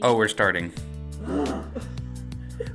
[0.00, 0.72] Oh, we're starting.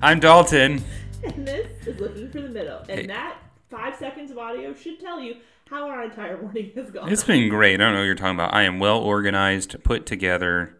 [0.02, 0.84] I'm Dalton.
[1.24, 2.80] And this is looking for the middle.
[2.90, 3.08] And Hey.
[3.08, 3.38] that
[3.70, 5.38] five seconds of audio should tell you
[5.70, 7.12] how our entire morning has gone.
[7.12, 7.76] It's been great.
[7.82, 8.54] I don't know what you're talking about.
[8.54, 10.78] I am well organized, put together.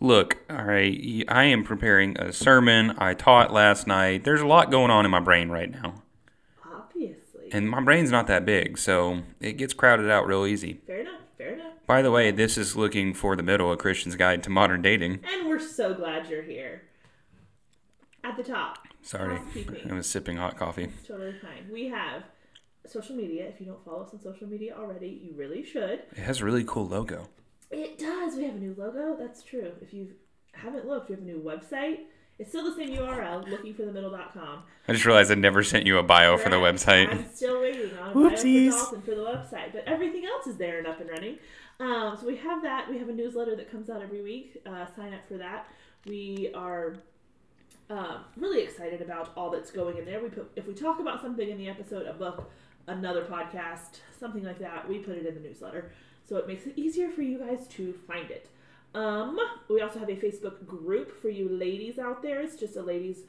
[0.00, 2.94] Look, all right, I am preparing a sermon.
[2.98, 4.22] I taught last night.
[4.24, 6.02] There's a lot going on in my brain right now.
[6.64, 7.48] Obviously.
[7.52, 10.80] And my brain's not that big, so it gets crowded out real easy.
[10.86, 11.20] fair enough.
[11.36, 11.72] Fair enough.
[11.88, 15.20] By the way, this is looking for the middle, a Christian's guide to modern dating.
[15.26, 16.82] And we're so glad you're here.
[18.22, 18.86] At the top.
[19.00, 19.90] Sorry, housekeeping.
[19.90, 20.90] I was sipping hot coffee.
[21.06, 21.72] Totally fine.
[21.72, 22.24] We have
[22.86, 23.46] social media.
[23.46, 26.02] If you don't follow us on social media already, you really should.
[26.12, 27.30] It has a really cool logo.
[27.70, 28.36] It does.
[28.36, 29.16] We have a new logo.
[29.18, 29.72] That's true.
[29.80, 30.10] If you
[30.52, 32.00] haven't looked, we have a new website.
[32.38, 34.62] It's still the same URL, lookingforthemiddle.com.
[34.86, 37.10] I just realized I never sent you a bio for the website.
[37.10, 38.68] I'm still waiting on Whoopsies.
[38.68, 38.70] Whoopsies.
[38.72, 41.38] for Dalton for the website, but everything else is there and up and running.
[41.80, 42.90] Um, so we have that.
[42.90, 44.60] We have a newsletter that comes out every week.
[44.66, 45.68] Uh, sign up for that.
[46.06, 46.96] We are
[47.90, 50.22] um, really excited about all that's going in there.
[50.22, 52.50] We put if we talk about something in the episode, a book,
[52.86, 55.92] another podcast, something like that, we put it in the newsletter,
[56.28, 58.48] so it makes it easier for you guys to find it.
[58.94, 62.40] Um, we also have a Facebook group for you ladies out there.
[62.40, 63.20] It's just a ladies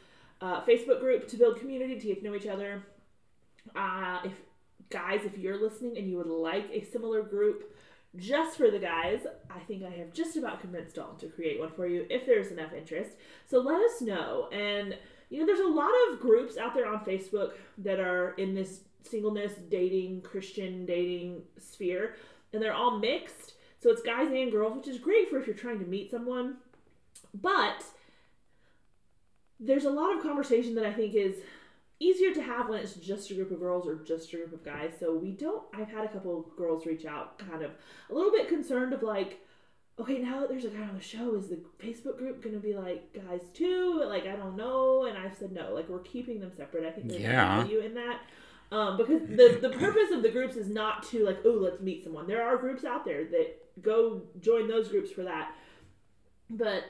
[0.41, 2.83] uh, Facebook group to build community, to get to know each other.
[3.75, 4.33] Uh, if
[4.89, 7.75] guys, if you're listening and you would like a similar group
[8.15, 11.71] just for the guys, I think I have just about convinced Dalton to create one
[11.71, 13.11] for you if there's enough interest.
[13.45, 14.49] So let us know.
[14.51, 14.95] And
[15.29, 18.81] you know, there's a lot of groups out there on Facebook that are in this
[19.03, 22.15] singleness, dating, Christian dating sphere,
[22.51, 23.53] and they're all mixed.
[23.81, 26.57] So it's guys and girls, which is great for if you're trying to meet someone.
[27.33, 27.83] But
[29.59, 31.35] there's a lot of conversation that I think is
[31.99, 34.63] easier to have when it's just a group of girls or just a group of
[34.63, 34.91] guys.
[34.99, 35.63] So we don't.
[35.73, 37.71] I've had a couple of girls reach out, kind of
[38.09, 39.39] a little bit concerned of like,
[39.99, 42.73] okay, now that there's a guy on the show, is the Facebook group gonna be
[42.73, 44.01] like guys too?
[44.05, 45.05] Like I don't know.
[45.05, 45.73] And I've said no.
[45.73, 46.85] Like we're keeping them separate.
[46.85, 47.63] I think there's Yeah.
[47.63, 48.21] value in that.
[48.71, 52.03] Um, because the the purpose of the groups is not to like oh let's meet
[52.03, 52.27] someone.
[52.27, 55.53] There are groups out there that go join those groups for that.
[56.49, 56.83] But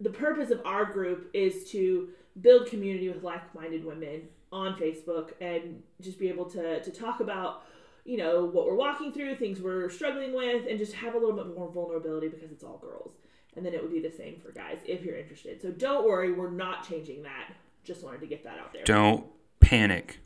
[0.00, 2.08] the purpose of our group is to
[2.40, 4.22] build community with like-minded women
[4.52, 7.62] on Facebook and just be able to to talk about
[8.04, 11.36] you know what we're walking through, things we're struggling with, and just have a little
[11.36, 13.14] bit more vulnerability because it's all girls.
[13.56, 15.60] And then it would be the same for guys if you're interested.
[15.60, 17.52] So don't worry, we're not changing that.
[17.82, 18.84] Just wanted to get that out there.
[18.84, 19.26] Don't
[19.58, 20.20] panic.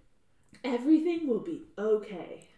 [0.62, 2.49] Everything will be okay.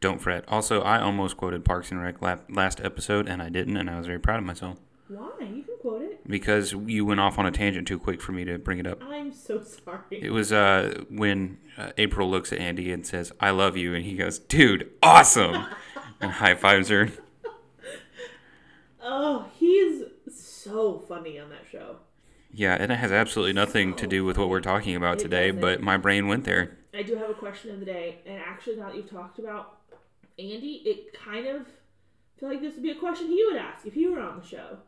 [0.00, 0.44] Don't fret.
[0.48, 4.06] Also, I almost quoted Parks and Rec last episode, and I didn't, and I was
[4.06, 5.30] very proud of myself Why?
[5.40, 6.19] You can quote it.
[6.30, 9.02] Because you went off on a tangent too quick for me to bring it up.
[9.02, 9.98] I'm so sorry.
[10.10, 14.04] It was uh, when uh, April looks at Andy and says, "I love you," and
[14.04, 15.66] he goes, "Dude, awesome!"
[16.20, 17.10] and high fives her.
[19.02, 20.02] Oh, he's
[20.32, 21.96] so funny on that show.
[22.52, 25.60] Yeah, and it has absolutely nothing to do with what we're talking about today, doesn't.
[25.60, 26.78] but my brain went there.
[26.92, 29.78] I do have a question of the day, and actually, now that you've talked about
[30.38, 31.66] Andy, it kind of
[32.38, 34.46] feel like this would be a question he would ask if he were on the
[34.46, 34.78] show.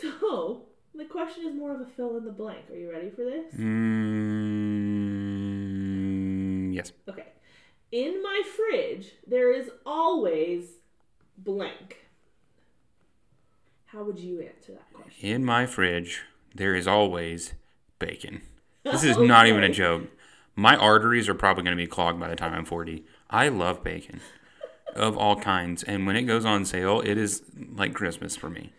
[0.00, 0.62] So
[0.94, 2.70] the question is more of a fill in the blank.
[2.70, 3.54] Are you ready for this?
[3.54, 3.84] Mm,
[6.74, 6.92] yes.
[7.08, 7.24] Okay.
[7.92, 10.66] In my fridge, there is always
[11.38, 11.96] blank.
[13.86, 15.26] How would you answer that question?
[15.26, 16.22] In my fridge,
[16.54, 17.54] there is always
[17.98, 18.42] bacon.
[18.84, 20.08] This is not even a joke.
[20.54, 23.04] My arteries are probably going to be clogged by the time I'm 40.
[23.30, 24.20] I love bacon
[24.94, 25.82] of all kinds.
[25.82, 27.42] And when it goes on sale, it is
[27.74, 28.72] like Christmas for me.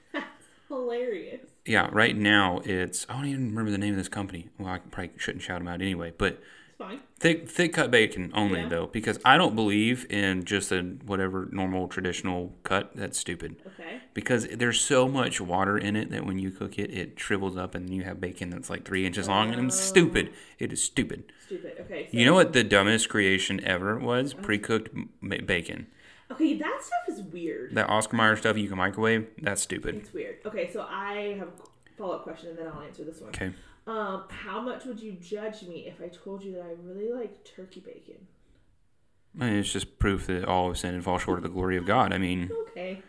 [1.67, 4.47] Yeah, right now it's, I don't even remember the name of this company.
[4.57, 6.13] Well, I probably shouldn't shout them out anyway.
[6.17, 6.41] But
[6.77, 7.01] fine.
[7.19, 8.69] thick, thick cut bacon only, Yeah.
[8.69, 12.91] though, because I don't believe in just a whatever normal traditional cut.
[12.95, 13.57] That's stupid.
[13.67, 13.99] Okay.
[14.13, 17.75] because there's so much water in it that when you cook it, it shrivels up,
[17.75, 20.29] and you have bacon that's like three inches long, and it's stupid.
[20.31, 20.35] Oh.
[20.57, 21.31] It is stupid.
[21.45, 21.73] Stupid.
[21.81, 22.07] Okay.
[22.11, 24.33] So, You know what the dumbest creation ever was?
[24.33, 24.41] Uh-huh.
[24.43, 25.09] Pre-cooked m-
[25.45, 25.85] bacon.
[26.31, 27.75] Okay, that stuff is weird.
[27.75, 29.27] That Oscar Mayer stuff you can microwave.
[29.41, 29.95] That's stupid.
[29.95, 30.37] It's weird.
[30.45, 31.51] Okay, so I have a
[31.97, 33.29] follow up question and then I'll answer this one.
[33.29, 33.53] Okay.
[33.87, 37.45] Um, how much would you judge me if I told you that I really like
[37.45, 38.27] turkey bacon?
[39.39, 41.77] I mean, it's just proof that all of sin and fall short of the glory
[41.77, 42.11] of God.
[42.11, 43.01] I mean, Okay,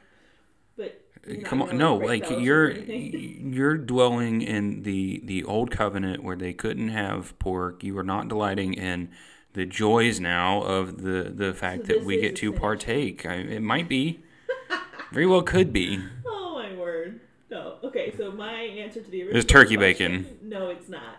[0.76, 1.00] but
[1.44, 6.90] come on, no, like you're you're dwelling in the the old covenant where they couldn't
[6.90, 7.82] have pork.
[7.82, 9.10] You are not delighting in
[9.54, 13.24] the joys now of the the fact So that we get to partake.
[13.26, 14.20] I, it might be,
[15.12, 16.00] very well could be.
[16.26, 17.20] Oh my word!
[17.50, 17.76] No.
[17.84, 20.38] Okay, so my answer to the original It's turkey question- bacon.
[20.42, 21.16] No, it's not.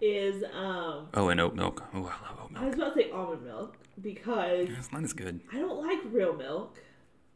[0.00, 1.82] Is um, Oh, and oat milk.
[1.94, 2.62] Oh, I love oat milk.
[2.62, 5.40] I was about to say almond milk because That's not as good.
[5.52, 6.78] I don't like real milk,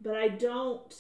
[0.02, 0.94] but I don't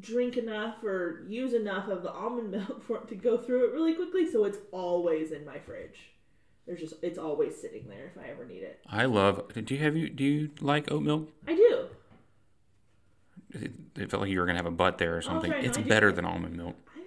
[0.00, 3.72] drink enough or use enough of the almond milk for it to go through it
[3.72, 6.13] really quickly, so it's always in my fridge.
[6.66, 8.80] There's just it's always sitting there if I ever need it.
[8.88, 9.52] I love.
[9.52, 10.08] Do you have you?
[10.08, 11.30] Do you like oat milk?
[11.46, 11.86] I do.
[13.50, 15.50] It, it felt like you were gonna have a butt there or something.
[15.50, 15.84] sorry, no, it's do.
[15.84, 16.76] better than almond milk.
[16.96, 17.00] I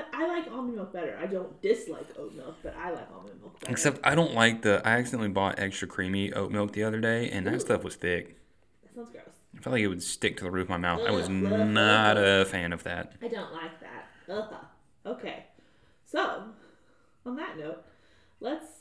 [0.00, 0.14] don't.
[0.14, 1.18] I, I like almond milk better.
[1.20, 3.72] I don't dislike oat milk, but I like almond milk better.
[3.72, 4.80] Except I don't like the.
[4.86, 8.38] I accidentally bought extra creamy oat milk the other day, and that stuff was thick.
[8.82, 9.24] that sounds gross.
[9.56, 11.00] I felt like it would stick to the roof of my mouth.
[11.06, 11.32] I was Ugh.
[11.32, 13.14] not a fan of that.
[13.20, 14.08] I don't like that.
[14.32, 14.54] Ugh.
[15.04, 15.46] Okay.
[16.06, 16.44] So,
[17.26, 17.84] on that note,
[18.40, 18.79] let's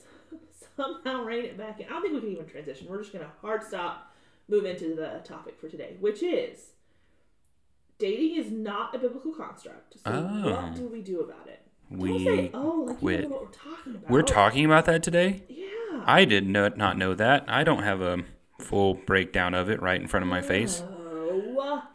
[0.79, 1.87] somehow rein it back in.
[1.87, 2.87] I don't think we can even transition.
[2.89, 4.15] We're just going to hard stop,
[4.47, 6.67] move into the topic for today, which is
[7.97, 9.95] dating is not a biblical construct.
[10.05, 10.51] So, Oh.
[10.55, 11.61] what do we do about it?
[11.91, 13.21] Don't We say, oh, like you quit.
[13.21, 14.09] don't know what we're talking about.
[14.09, 15.43] We're talking about that today.
[15.49, 15.65] Yeah.
[16.05, 17.43] I did not not know that.
[17.47, 18.19] I don't have a
[18.59, 20.83] full breakdown of it right in front of my face.
[20.85, 20.95] Oh,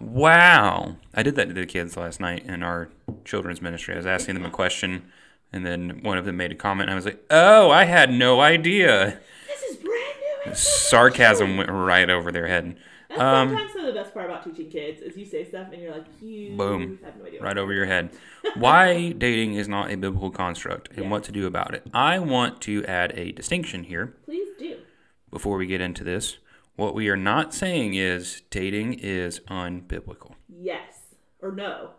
[0.01, 0.97] Wow.
[1.15, 2.91] I did that to the kids last night in our
[3.25, 3.95] children's ministry.
[3.95, 5.11] I was asking them a question,
[5.55, 8.11] and then one of them made a comment, and I was like, oh, I had
[8.11, 9.19] no idea.
[9.47, 10.15] this is brand
[10.47, 10.55] new.
[10.55, 12.77] Sarcasm went right over their head.
[13.09, 15.69] That's Um, sometimes some of the best part about teaching kids is you say stuff
[15.73, 16.99] and you're like, you Boom.
[17.05, 17.41] have no idea.
[17.41, 18.11] right over your head.
[18.57, 21.11] Why dating is not a biblical construct and Yeah.
[21.11, 21.87] what to do about it.
[21.95, 24.79] I want to add a distinction here Please do.
[25.31, 26.39] before we get into this.
[26.77, 30.33] What we are not saying is dating is unbiblical.
[30.49, 30.95] Yes
[31.41, 31.91] or no.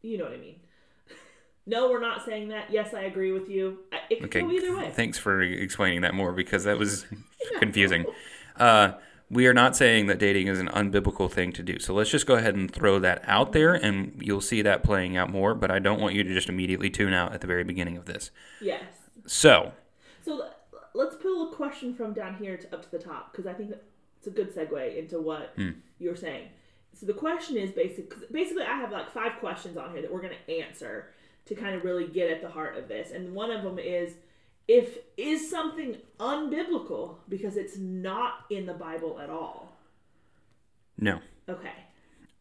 [0.00, 0.56] You know what I mean.
[1.66, 2.70] No, we're not saying that.
[2.70, 3.78] Yes, I agree with you.
[4.10, 4.90] It could Okay, go either way.
[4.90, 7.06] thanks for explaining that more because that was
[7.60, 8.04] confusing.
[8.56, 8.92] Uh,
[9.30, 11.78] we are not saying that dating is an unbiblical thing to do.
[11.78, 15.16] So let's just go ahead and throw that out there, and you'll see that playing
[15.16, 15.54] out more.
[15.54, 18.04] But I don't want you to just immediately tune out at the very beginning of
[18.06, 18.30] this.
[18.60, 18.82] Yes.
[19.26, 19.72] So,
[20.22, 20.48] So
[20.94, 23.72] let's put a question from down here to up to the top because I think
[24.18, 25.70] it's a good segue into what Hmm.
[25.98, 26.48] you're saying.
[26.92, 28.12] So the question is basic.
[28.32, 31.06] basically, I have like five questions on here that we're going to answer
[31.46, 33.10] to kind of really get at the heart of this.
[33.10, 34.14] And one of them is
[34.68, 39.76] if is something unbiblical because it's not in the Bible at all.
[40.96, 41.20] no.
[41.48, 41.72] Okay.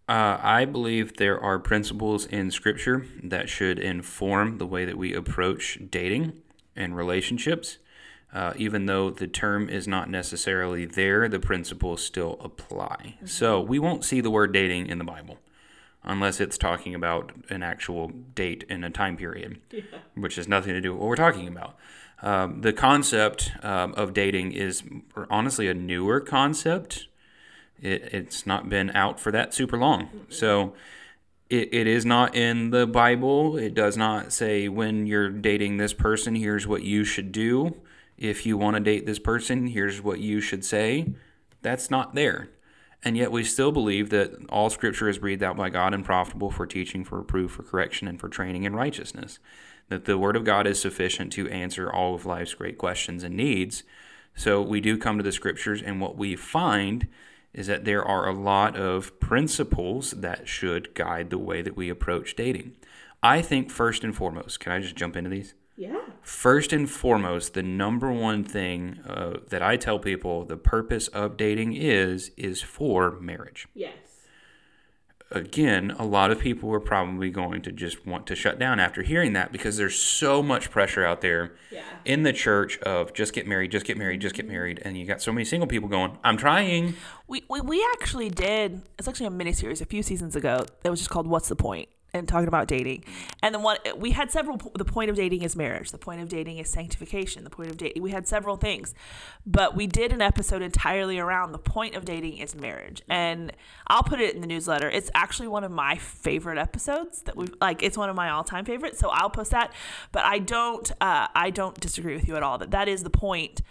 [0.07, 5.13] Uh, I believe there are principles in Scripture that should inform the way that we
[5.13, 6.33] approach dating
[6.75, 7.77] and relationships.
[8.33, 13.17] Uh, even though the term is not necessarily there, the principles still apply.
[13.25, 15.37] So we won't see the word dating in the Bible
[16.03, 19.59] unless it's talking about an actual date in a time period,
[20.15, 21.75] which has nothing to do with what we're talking about.
[22.23, 24.83] Um, the concept um, of dating is
[25.29, 27.07] honestly a newer concept
[27.81, 30.09] it, it's not been out for that super long.
[30.29, 30.73] So
[31.49, 33.57] it, it is not in the Bible.
[33.57, 37.75] It does not say when you're dating this person, here's what you should do.
[38.17, 41.13] If you want to date this person, here's what you should say.
[41.63, 42.49] That's not there.
[43.03, 46.51] And yet we still believe that all scripture is breathed out by God and profitable
[46.51, 49.39] for teaching, for reproof, for correction, and for training in righteousness.
[49.89, 53.35] That the word of God is sufficient to answer all of life's great questions and
[53.35, 53.83] needs.
[54.35, 57.07] So we do come to the scriptures, and what we find
[57.53, 61.89] is that there are a lot of principles that should guide the way that we
[61.89, 62.73] approach dating.
[63.21, 65.53] I think, first and foremost, can I just jump into these?
[65.81, 65.99] Yeah.
[66.21, 71.37] First and foremost, the number one thing uh, that I tell people the purpose of
[71.37, 73.67] dating is, is for marriage.
[73.73, 73.95] Yes.
[75.31, 79.01] Again, a lot of people are probably going to just want to shut down after
[79.01, 81.83] hearing that because there's so much pressure out there Yeah.
[82.05, 84.81] in the church of just get married, just get married, just get married.
[84.85, 86.95] And you got so many single people going, I'm trying.
[87.27, 88.81] We, we we actually did.
[88.99, 91.87] It's actually a miniseries a few seasons ago that was just called "What's the Point?"
[92.13, 93.03] And talking about dating.
[93.41, 94.57] And the one we had several.
[94.57, 95.91] The point of dating is marriage.
[95.91, 97.43] The point of dating is sanctification.
[97.43, 98.01] The point of dating.
[98.01, 98.93] We had several things,
[99.45, 103.01] but we did an episode entirely around the point of dating is marriage.
[103.07, 103.53] And
[103.87, 104.89] I'll put it in the newsletter.
[104.89, 107.81] It's actually one of my favorite episodes that we like.
[107.81, 108.99] It's one of my all time favorites.
[108.99, 109.71] So I'll post that.
[110.11, 110.91] But I don't.
[110.99, 112.57] Uh, I don't disagree with you at all.
[112.57, 113.61] That that is the point.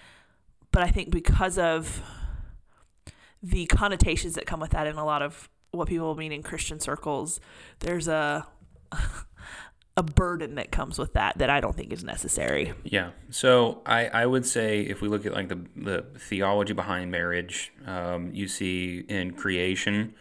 [0.72, 2.00] But I think because of
[3.42, 6.80] the connotations that come with that in a lot of what people mean in Christian
[6.80, 7.40] circles,
[7.80, 8.46] there's a
[9.96, 12.72] a burden that comes with that that I don't think is necessary.
[12.84, 13.10] Yeah.
[13.30, 17.72] So I, I would say if we look at like the, the theology behind marriage,
[17.86, 20.14] um, you see in creation,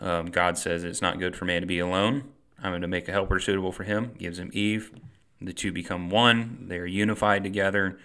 [0.00, 2.24] um, God says it's not good for man to be alone.
[2.62, 4.14] I'm going to make a helper suitable for him.
[4.18, 4.92] Gives him Eve.
[5.40, 6.66] The two become one.
[6.68, 7.98] They're unified together.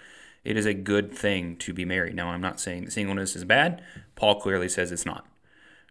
[0.44, 2.16] It is a good thing to be married.
[2.16, 3.82] Now, I'm not saying singleness is bad.
[4.16, 5.26] Paul clearly says it's not.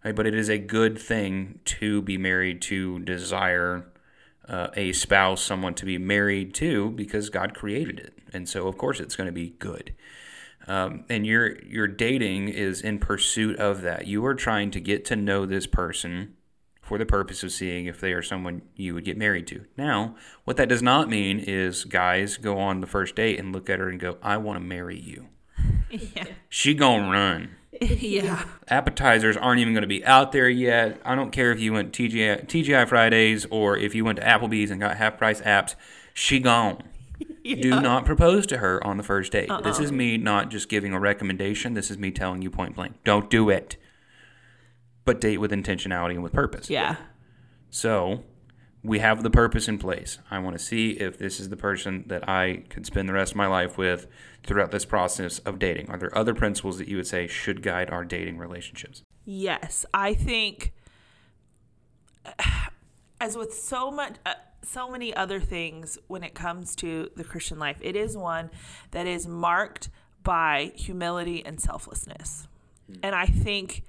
[0.04, 0.14] Right?
[0.14, 3.86] But it is a good thing to be married, to desire
[4.48, 8.76] uh, a spouse, someone to be married to, because God created it, and so of
[8.76, 9.94] course it's going to be good.
[10.66, 14.06] Um, and your your dating is in pursuit of that.
[14.06, 16.34] You are trying to get to know this person
[16.82, 19.64] for the purpose of seeing if they are someone you would get married to.
[19.76, 23.70] Now, what that does not mean is guys go on the first date and look
[23.70, 25.28] at her and go, "I want to marry you."
[25.90, 26.26] Yeah.
[26.48, 27.56] She gonna run.
[28.00, 28.44] yeah.
[28.68, 31.00] Appetizers aren't even going to be out there yet.
[31.04, 34.70] I don't care if you went TGI, TGI Fridays or if you went to Applebee's
[34.70, 35.74] and got half price apps.
[36.12, 36.82] She gone.
[37.44, 39.50] Do not propose to her on the first date.
[39.62, 39.84] This uh-uh.
[39.84, 41.72] is me not just giving a recommendation.
[41.74, 42.96] This is me telling you point blank.
[43.04, 43.76] Don't do it.
[45.06, 46.68] But date with intentionality and with purpose.
[46.68, 46.96] Yeah.
[47.70, 48.24] So
[48.82, 50.18] we have the purpose in place.
[50.30, 53.32] I want to see if this is the person that I could spend the rest
[53.32, 54.06] of my life with
[54.42, 55.90] throughout this process of dating.
[55.90, 59.02] Are there other principles that you would say should guide our dating relationships?
[59.24, 60.72] Yes, I think
[63.20, 67.58] as with so much uh, so many other things when it comes to the Christian
[67.58, 68.50] life, it is one
[68.90, 69.88] that is marked
[70.22, 72.46] by humility and selflessness.
[73.02, 73.84] And I think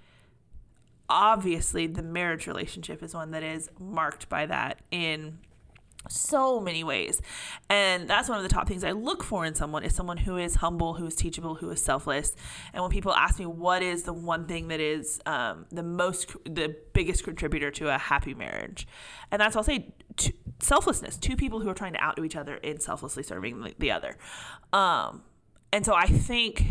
[1.11, 5.39] obviously the marriage relationship is one that is marked by that in
[6.09, 7.21] so many ways.
[7.69, 10.37] And that's one of the top things i look for in someone is someone who
[10.37, 12.35] is humble who is teachable who is selfless.
[12.73, 16.35] And when people ask me what is the one thing that is um, the most
[16.45, 18.87] the biggest contributor to a happy marriage
[19.31, 22.55] and that's i'll say t- selflessness two people who are trying to outdo each other
[22.55, 24.17] in selflessly serving the, the other.
[24.73, 25.23] Um,
[25.71, 26.63] and so i think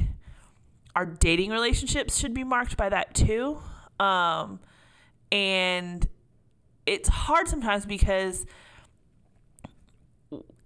[0.96, 3.60] our dating relationships should be marked by that too
[4.00, 4.58] um,
[5.30, 6.08] and
[6.86, 8.46] it's hard sometimes because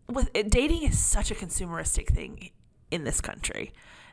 [0.09, 2.51] with it, dating is such a consumeristic thing
[2.91, 3.73] in this country.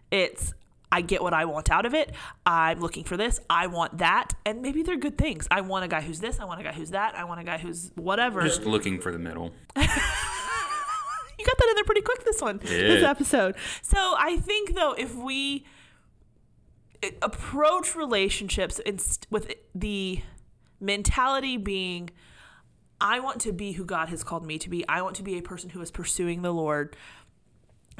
[0.10, 0.54] It's
[0.92, 2.13] I get what I want out of it.
[2.46, 3.40] I'm looking for this.
[3.50, 5.48] I want that, and maybe they're good things.
[5.50, 6.40] I want a guy who's this.
[6.40, 7.16] I want a guy who's that.
[7.16, 8.42] I want a guy who's whatever.
[8.42, 9.54] Just looking for the middle.
[11.42, 14.94] you got that in there pretty quick this one this episode so i think though
[14.94, 15.66] if we
[17.22, 18.79] approach relationships
[19.29, 20.22] with the
[20.79, 22.10] mentality being
[23.00, 24.88] i want to be who god has called me to be.
[24.88, 26.96] I want to be a person who is pursuing the lord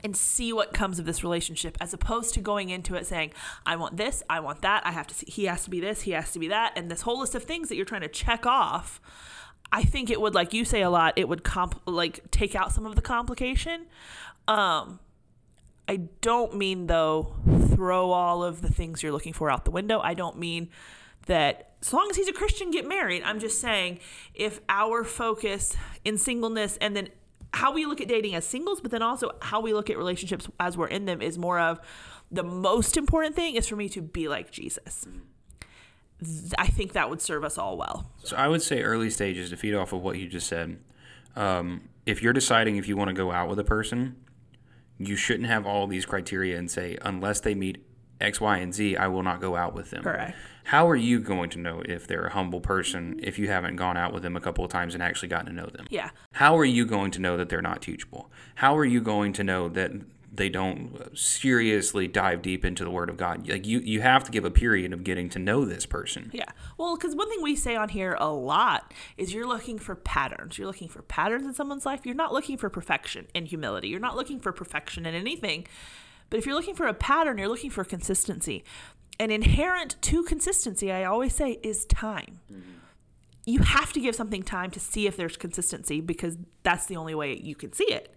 [0.04, 3.32] and see what comes of this relationship as opposed to going into it saying
[3.66, 6.02] i want this i want that i have to see he has to be this
[6.02, 8.08] he has to be that and this whole list of things that you're trying to
[8.08, 9.00] check off.
[9.72, 12.72] I think it would like you say a lot it would comp like take out
[12.72, 13.86] some of the complication.
[14.48, 15.00] Um
[15.88, 17.34] i don't mean though
[17.74, 20.70] throw all of the things you're looking for out the window i don't mean
[21.28, 24.00] that as long as he's a christian get married i'm just saying
[24.34, 27.10] if our focus in singleness and then
[27.54, 30.48] how we look at dating as singles, but then also how we look at relationships
[30.60, 31.80] as we're in them is more of
[32.32, 35.06] the most important thing is for me to be like Jesus.
[36.58, 38.10] I think that would serve us all well.
[38.24, 40.78] So I would say early stages to feed off of what you just said.
[41.36, 44.16] Um, if you're deciding if you want to go out with a person,
[45.08, 47.84] you shouldn't have all these criteria and say unless they meet
[48.20, 50.04] X, Y, and Z, I will not go out with them.
[50.04, 50.36] Correct.
[50.66, 53.98] How are you going to know if they're a humble person if you haven't gone
[53.98, 55.88] out with them a couple of times and actually gotten to know them?
[55.90, 56.12] Yeah.
[56.34, 58.32] How are you going to know that they're not teachable?
[58.56, 59.92] How are you going to know that
[60.34, 63.48] they don't seriously dive deep into the Word of God?
[63.48, 66.30] Like you, you have to give a period of getting to know this person.
[66.34, 66.46] Yeah.
[66.78, 70.58] Well, because one thing we say on here a lot is you're looking for patterns.
[70.58, 72.06] You're looking for patterns in someone's life.
[72.06, 73.90] You're not looking for perfection in humility.
[73.90, 75.68] You're not looking for perfection in anything.
[76.30, 78.64] But if you're looking for a pattern, you're looking for consistency.
[79.20, 82.40] And inherent to consistency, I always say, is time.
[83.46, 87.14] You have to give something time to see if there's consistency because that's the only
[87.14, 88.16] way you can see it.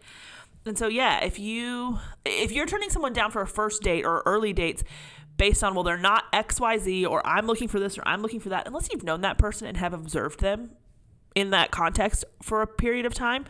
[0.67, 4.23] And so yeah, if you if you're turning someone down for a first date or
[4.25, 4.83] early dates
[5.37, 8.49] based on well they're not XYZ or I'm looking for this or I'm looking for
[8.51, 10.71] that, unless you've known that person and have observed them
[11.35, 13.45] in that context for a period of time,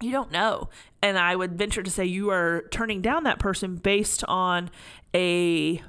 [0.00, 0.68] you don't know.
[1.02, 4.70] And I would venture to say you are turning down that person based on
[5.14, 5.82] a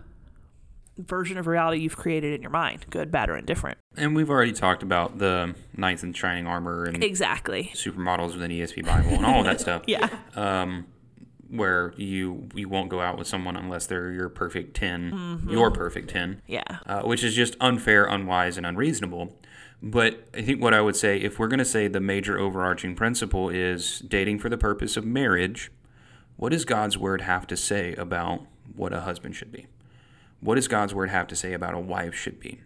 [1.08, 3.78] version of reality you've created in your mind, good, bad, or indifferent.
[3.98, 7.72] And we've already talked about the knights in shining armor and Exactly.
[7.74, 9.84] supermodels with an ESV Bible and all of that stuff.
[9.88, 10.08] Yeah.
[11.50, 16.10] Where you you won't go out with someone unless they're your perfect 10 your perfect
[16.10, 16.42] ten.
[16.48, 16.64] Yeah.
[16.86, 19.38] uh, which is just unfair, unwise, and unreasonable.
[19.84, 22.96] But I think what I would say, if we're going to say the major overarching
[22.96, 25.72] principle is dating for the purpose of marriage,
[26.38, 29.66] what does God's word have to say about what a husband should be?
[30.42, 32.62] What does God's word have to say about a wife should be?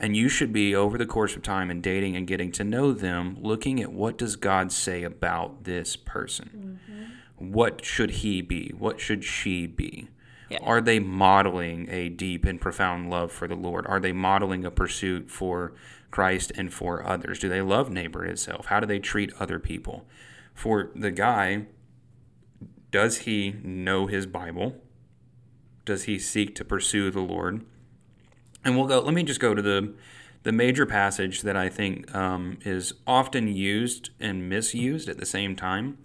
[0.00, 2.92] And you should be over the course of time and dating and getting to know
[2.92, 6.78] them, looking at what does God say about this person?
[6.88, 7.52] Mm-hmm.
[7.52, 8.72] What should he be?
[8.78, 10.08] What should she be?
[10.48, 10.58] Yeah.
[10.62, 13.86] Are they modeling a deep and profound love for the Lord?
[13.86, 15.74] Are they modeling a pursuit for
[16.10, 17.38] Christ and for others?
[17.38, 18.66] Do they love neighbor itself?
[18.66, 20.06] How do they treat other people?
[20.54, 21.66] For the guy,
[22.90, 24.76] does he know his Bible?
[25.88, 27.64] Does he seek to pursue the Lord?
[28.64, 29.00] And we'll go.
[29.00, 29.94] Let me just go to the
[30.44, 35.56] The major passage that I think um, is often used and misused at the same
[35.56, 35.98] time,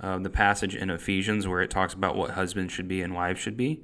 [0.00, 3.40] uh, the passage in Ephesians where it talks about what husbands should be and wives
[3.40, 3.82] should be,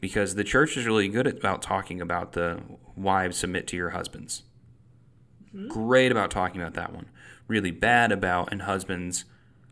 [0.00, 2.60] because the church is really good about talking about the
[2.96, 4.44] wives submit to your husbands.
[5.68, 7.06] Great about talking about that one.
[7.48, 9.24] Really bad about and husbands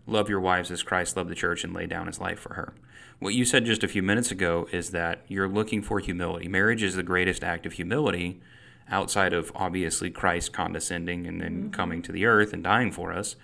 [0.07, 2.75] love your wives as Christ loved the church and laid down his life for her.
[3.21, 6.47] What you said just a few minutes ago is that you're looking for humility.
[6.49, 8.41] Marriage is the greatest act of humility
[8.89, 11.71] outside of obviously Christ condescending and then mm-hmm.
[11.71, 13.37] coming to the earth and dying for us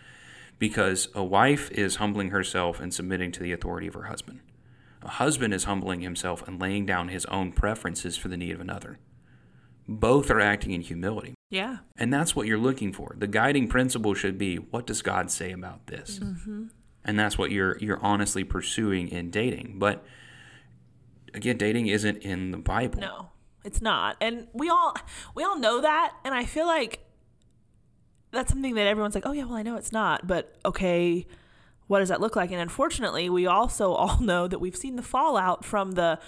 [0.58, 4.40] because a wife is humbling herself and submitting to the authority of her husband.
[5.02, 8.60] A husband is humbling himself and laying down his own preferences for the need of
[8.60, 8.98] another.
[9.86, 11.34] Both are acting in humility.
[11.50, 11.78] Yeah.
[11.98, 13.14] And that's what you're looking for.
[13.18, 16.20] The guiding principle should be what does God say about this?
[16.20, 16.68] Mm-hmm.
[17.04, 19.76] And that's what you're you're honestly pursuing in dating.
[19.78, 20.04] But
[21.34, 23.00] again, dating isn't in the Bible.
[23.00, 23.30] No,
[23.64, 24.16] it's not.
[24.20, 24.94] And we all
[25.34, 27.00] we all know that and I feel like
[28.30, 31.26] that's something that everyone's like, "Oh yeah, well I know it's not." But okay,
[31.86, 32.50] what does that look like?
[32.50, 36.18] And unfortunately, we also all know that we've seen the fallout from the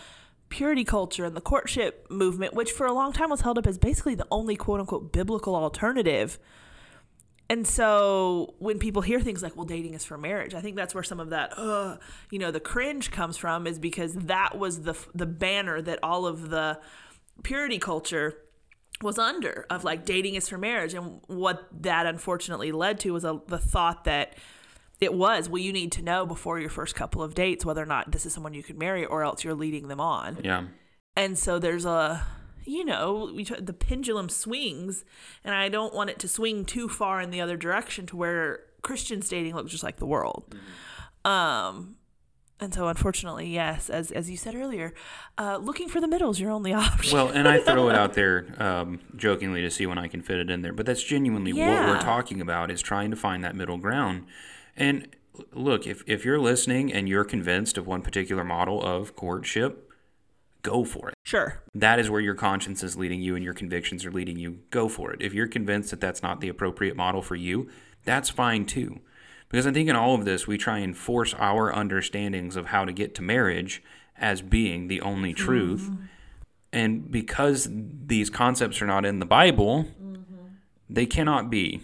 [0.49, 3.79] purity culture and the courtship movement, which for a long time was held up as
[3.79, 6.39] basically the only quote unquote biblical alternative.
[7.49, 10.95] And so when people hear things like, well, dating is for marriage, I think that's
[10.95, 11.97] where some of that, uh,
[12.31, 16.27] you know, the cringe comes from is because that was the, the banner that all
[16.27, 16.81] of the
[17.45, 18.37] purity culture
[19.03, 20.95] was under of like dating is for marriage.
[20.95, 24.35] And what that unfortunately led to was a, the thought that
[25.01, 27.87] it was, well, you need to know before your first couple of dates whether or
[27.87, 30.39] not this is someone you could marry or else you're leading them on.
[30.43, 30.65] Yeah.
[31.15, 32.27] And so there's a,
[32.67, 35.05] you know, we t- the pendulum swings,
[35.45, 38.61] and I don't want it to swing too far in the other direction to where
[38.83, 40.55] Christians dating looks just like the world.
[41.25, 41.97] Um,
[42.59, 44.95] and so unfortunately, yes, as as you said earlier,
[45.37, 47.17] uh, looking for the middle is your only option.
[47.17, 50.39] Well, and I throw it out there um, jokingly to see when I can fit
[50.39, 53.55] it in there, but that's genuinely what we're talking about is trying to find that
[53.55, 54.27] middle ground.
[54.77, 55.09] And
[55.53, 59.86] look, if, if you're listening and you're convinced of one particular model of courtship,
[60.67, 61.15] go for it.
[61.23, 64.59] sure, That is where your conscience is leading you and your convictions are leading you.
[64.71, 65.23] Go for it.
[65.23, 67.69] If you're convinced that that's not the appropriate model for you,
[68.05, 69.01] that's fine too.
[69.49, 72.85] Because I think in all of this, we try and force our understandings of how
[72.85, 73.81] to get to marriage
[74.19, 75.83] as being the only truth.
[75.83, 76.05] Mm-hmm.
[76.73, 80.47] And because these concepts are not in the Bible, mm-hmm.
[80.91, 81.81] they cannot be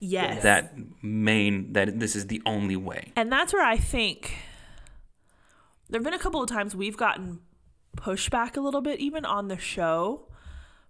[0.00, 3.12] yes, that main, that this is the only way.
[3.14, 4.34] And that's where I think
[5.88, 7.40] there have been a couple of times we've gotten
[7.96, 10.28] pushback a little bit, even on the show,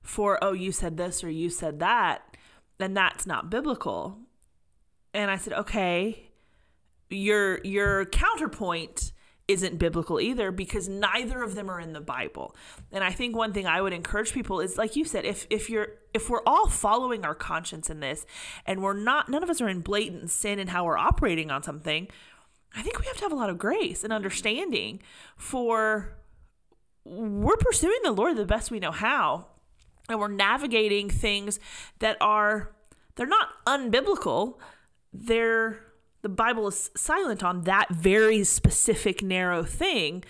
[0.00, 2.36] for, oh, you said this or you said that,
[2.80, 4.18] and that's not biblical.
[5.14, 6.30] And I said, okay,
[7.10, 9.12] your your counterpoint
[9.48, 12.56] isn't biblical either because neither of them are in the Bible.
[12.90, 15.68] And I think one thing I would encourage people is like you said if if
[15.68, 18.24] you're if we're all following our conscience in this
[18.66, 21.62] and we're not none of us are in blatant sin in how we're operating on
[21.62, 22.08] something,
[22.74, 25.02] I think we have to have a lot of grace and understanding
[25.36, 26.16] for
[27.04, 29.46] we're pursuing the Lord the best we know how
[30.08, 31.58] and we're navigating things
[31.98, 32.72] that are
[33.16, 34.58] they're not unbiblical.
[35.12, 35.80] They're
[36.22, 40.24] the bible is silent on that very specific narrow thing.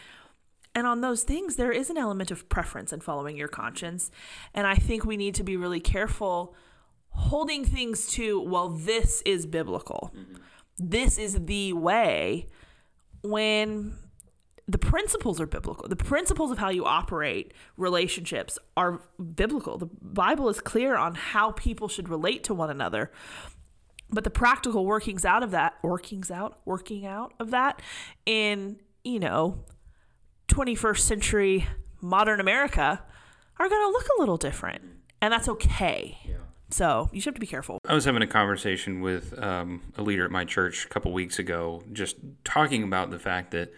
[0.74, 4.10] And on those things there is an element of preference and following your conscience.
[4.54, 6.54] And i think we need to be really careful
[7.14, 10.12] holding things to well this is biblical.
[10.16, 10.36] Mm-hmm.
[10.78, 12.46] This is the way.
[13.22, 13.94] When
[14.72, 15.86] the principles are biblical.
[15.86, 19.02] The principles of how you operate relationships are
[19.34, 19.76] biblical.
[19.76, 23.12] The Bible is clear on how people should relate to one another.
[24.08, 27.82] But the practical workings out of that, workings out, working out of that
[28.24, 29.64] in, you know,
[30.48, 31.66] 21st century
[32.00, 33.02] modern America
[33.58, 34.82] are going to look a little different.
[35.20, 36.18] And that's okay.
[36.70, 37.78] So you should have to be careful.
[37.86, 41.38] I was having a conversation with um, a leader at my church a couple weeks
[41.38, 43.70] ago, just talking about the fact that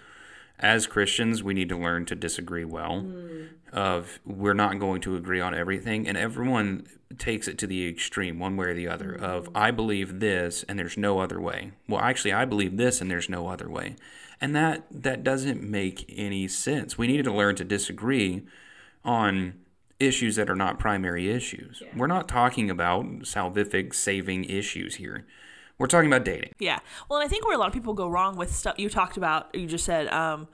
[0.58, 3.00] as Christians, we need to learn to disagree well.
[3.00, 3.44] Hmm.
[3.72, 6.86] Of we're not going to agree on everything, and everyone
[7.18, 9.12] takes it to the extreme, one way or the other.
[9.12, 9.56] Of hmm.
[9.56, 11.72] I believe this, and there's no other way.
[11.88, 13.96] Well, actually, I believe this, and there's no other way,
[14.40, 16.96] and that that doesn't make any sense.
[16.96, 18.44] We need to learn to disagree
[19.04, 19.54] on
[20.00, 21.82] issues that are not primary issues.
[21.96, 25.26] We're not talking about salvific saving issues here.
[25.78, 26.52] We're talking about dating.
[26.58, 26.78] Yeah.
[27.08, 29.16] Well, and I think where a lot of people go wrong with stuff you talked
[29.16, 30.48] about, you just said, um,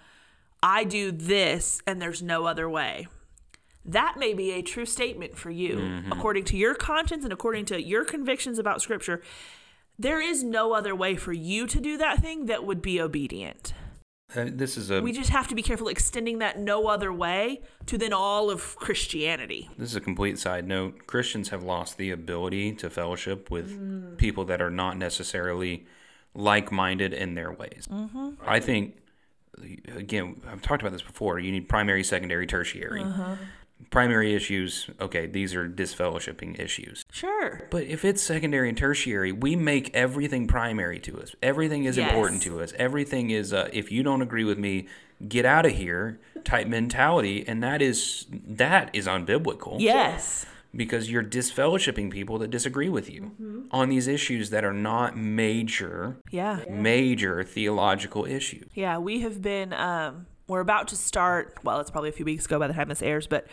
[0.62, 3.06] I do this and there's no other way.
[3.84, 7.82] That may be a true statement for you, according to your conscience and according to
[7.82, 9.22] your convictions about Scripture.
[9.98, 13.72] There is no other way for you to do that thing that would be obedient.
[14.36, 17.60] Uh, this is a We just have to be careful extending that no other way
[17.86, 19.68] to then all of Christianity.
[19.76, 21.06] this is a complete side note.
[21.06, 24.16] Christians have lost the ability to fellowship with Mm.
[24.18, 25.86] people that are not necessarily
[26.34, 27.88] like-minded in their ways.
[27.90, 28.30] Mm-hmm.
[28.46, 28.96] I think
[29.94, 31.38] again, I've talked about this before.
[31.38, 33.02] You need primary, secondary, tertiary.
[33.02, 33.36] Uh-huh.
[33.90, 37.04] Primary issues, okay, these are disfellowshipping issues.
[37.10, 37.62] Sure.
[37.70, 41.34] But if it's secondary and tertiary, we make everything primary to us.
[41.42, 42.08] Everything is Yes.
[42.10, 42.72] important to us.
[42.78, 44.86] Everything is, uh, if you don't agree with me,
[45.28, 49.76] get out of here type mentality, and that is that is unbiblical.
[49.80, 50.46] Yes.
[50.76, 53.60] because you're disfellowshipping people that disagree with you Mm-hmm.
[53.72, 56.60] on these issues that are not major, Yeah.
[56.70, 58.68] major theological issues.
[58.74, 59.72] Yeah, we have been.
[59.72, 61.58] Um, we're about to start.
[61.62, 63.46] Well, it's probably a few weeks ago by the time this airs, but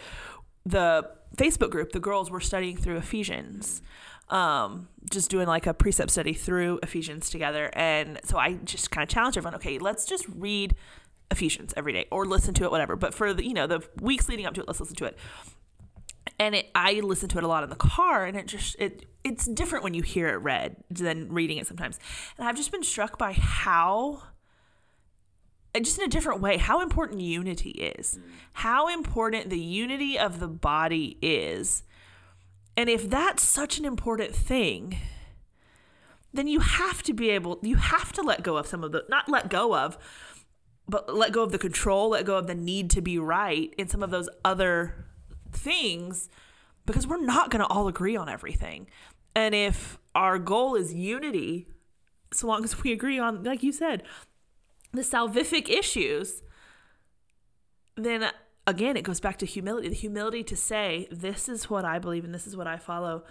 [0.66, 3.82] the Facebook group, the girls were studying through Ephesians,
[4.30, 7.70] um, just doing like a precept study through Ephesians together.
[7.74, 9.56] And so I just kind of challenged everyone.
[9.56, 10.76] Okay, let's just read
[11.30, 12.96] Ephesians every day or listen to it, whatever.
[12.96, 15.18] But for the you know the weeks leading up to it, let's listen to it.
[16.40, 19.06] And it, I listen to it a lot in the car, and it just it
[19.24, 22.00] it's different when you hear it read than reading it sometimes.
[22.38, 24.24] And I've just been struck by how
[25.78, 28.32] Uh, just in a different way how important unity is mm.
[28.54, 31.84] how important the unity of the body is.
[32.76, 34.98] And if that's such an important thing
[36.34, 39.04] then you have to be able you have to let go of some of the
[39.10, 39.98] not let go of
[40.90, 43.88] but let go of the control let go of the need to be right in
[43.88, 45.06] some of those other
[45.52, 46.30] things
[46.86, 48.88] because we're not going to all agree on everything.
[49.36, 51.68] And if our goal is unity
[52.34, 54.04] so long as we agree on like you said
[54.94, 56.42] the salvific issues,
[57.96, 58.30] then
[58.66, 62.24] again, it goes back to humility the humility to say, This is what I believe
[62.26, 63.24] and this is what I follow.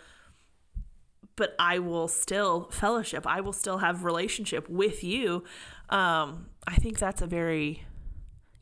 [1.36, 5.44] But I will still fellowship, I will still have relationship with you.
[5.90, 7.84] Um, I think that's a very,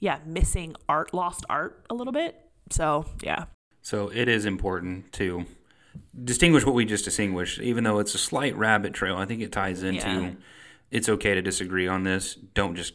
[0.00, 2.37] yeah, missing art, lost art a little bit.
[2.70, 3.44] So, yeah.
[3.83, 5.44] So it is important to
[6.24, 9.16] distinguish what we just distinguished, even though it's a slight rabbit trail.
[9.16, 10.30] I think it ties into Yeah.
[10.90, 12.34] It's okay to disagree on this.
[12.34, 12.94] Don't just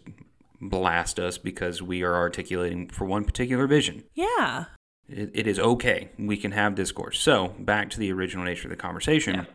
[0.62, 4.04] blast us because we are articulating for one particular vision.
[4.13, 4.65] Yeah.
[5.08, 6.10] It, it is okay.
[6.17, 7.19] We can have discourse.
[7.19, 9.36] So back to the original nature of the conversation.
[9.36, 9.45] Yeah.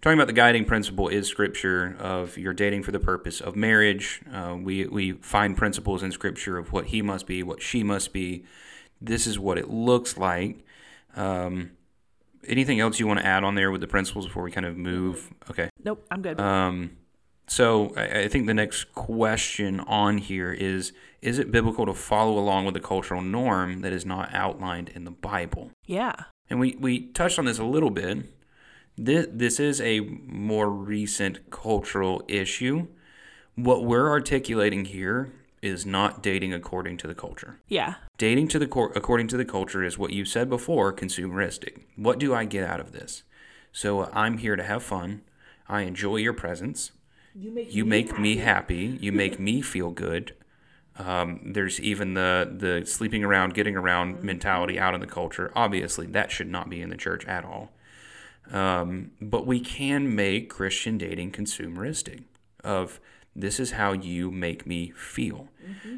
[0.00, 4.20] Talking about the guiding principle is scripture of you're dating for the purpose of marriage.
[4.32, 8.12] Uh, we we find principles in scripture of what he must be, what she must
[8.12, 8.44] be.
[9.00, 10.64] This is what it looks like.
[11.14, 11.72] Um,
[12.46, 14.76] anything else you want to add on there with the principles before we kind of
[14.76, 15.32] move?
[15.48, 15.68] Okay.
[15.84, 16.40] Nope, I'm good.
[16.40, 16.96] Um,
[17.46, 22.38] so I, I think the next question on here is: Is it biblical to follow
[22.38, 25.70] along with a cultural norm that is not outlined in the Bible?
[25.86, 26.14] yeah.
[26.50, 28.30] And we, we touched on this a little bit.
[28.98, 32.88] This, this is a more recent cultural issue.
[33.54, 37.60] What we're articulating here is not dating according to the culture.
[37.68, 37.94] Yeah.
[38.18, 41.84] Dating to the cor- according to the culture is what you said before, consumeristic.
[41.96, 43.22] What do I get out of this?
[43.72, 45.22] So I'm here to have fun.
[45.68, 46.90] I enjoy your presence.
[47.34, 48.86] You make You me make me happy.
[48.88, 48.98] happy.
[49.04, 50.34] You make me feel good.
[50.98, 55.50] Um, there's even the the sleeping around, getting around mentality out in the culture.
[55.54, 57.72] Obviously, that should not be in the church at all.
[58.50, 62.24] Um, but we can make Christian dating consumeristic.
[62.62, 63.00] Of
[63.34, 65.48] this is how you make me feel.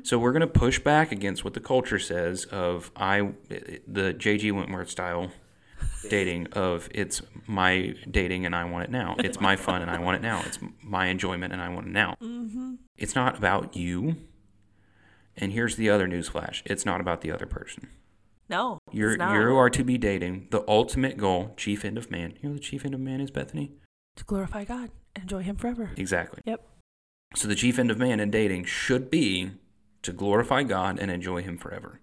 [0.02, 4.52] So we're going to push back against what the culture says of I the JG
[4.52, 5.32] Wentworth style
[6.08, 9.16] dating of it's my dating and I want it now.
[9.18, 10.42] It's my fun and I want it now.
[10.46, 12.14] It's my enjoyment and I want it now.
[12.22, 12.74] Mm-hmm.
[12.96, 14.16] It's not about you.
[15.36, 17.88] And here's the other newsflash: it's not about the other person.
[18.48, 18.78] No.
[18.92, 19.34] You're it's not.
[19.34, 22.34] you are to be dating the ultimate goal, chief end of man.
[22.40, 23.72] You know the chief end of man is Bethany?
[24.16, 25.90] to glorify God and enjoy Him forever.
[25.96, 26.42] Exactly.
[26.44, 26.66] Yep.
[27.34, 29.52] So the chief end of man in dating should be
[30.02, 32.00] to glorify God and enjoy Him forever.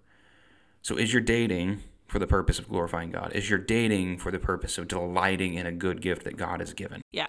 [0.82, 1.82] So is your dating
[2.12, 3.32] for the purpose of glorifying God?
[3.34, 6.74] Is your dating for the purpose of delighting in a good gift that God has
[6.74, 7.00] given?
[7.10, 7.28] Yeah.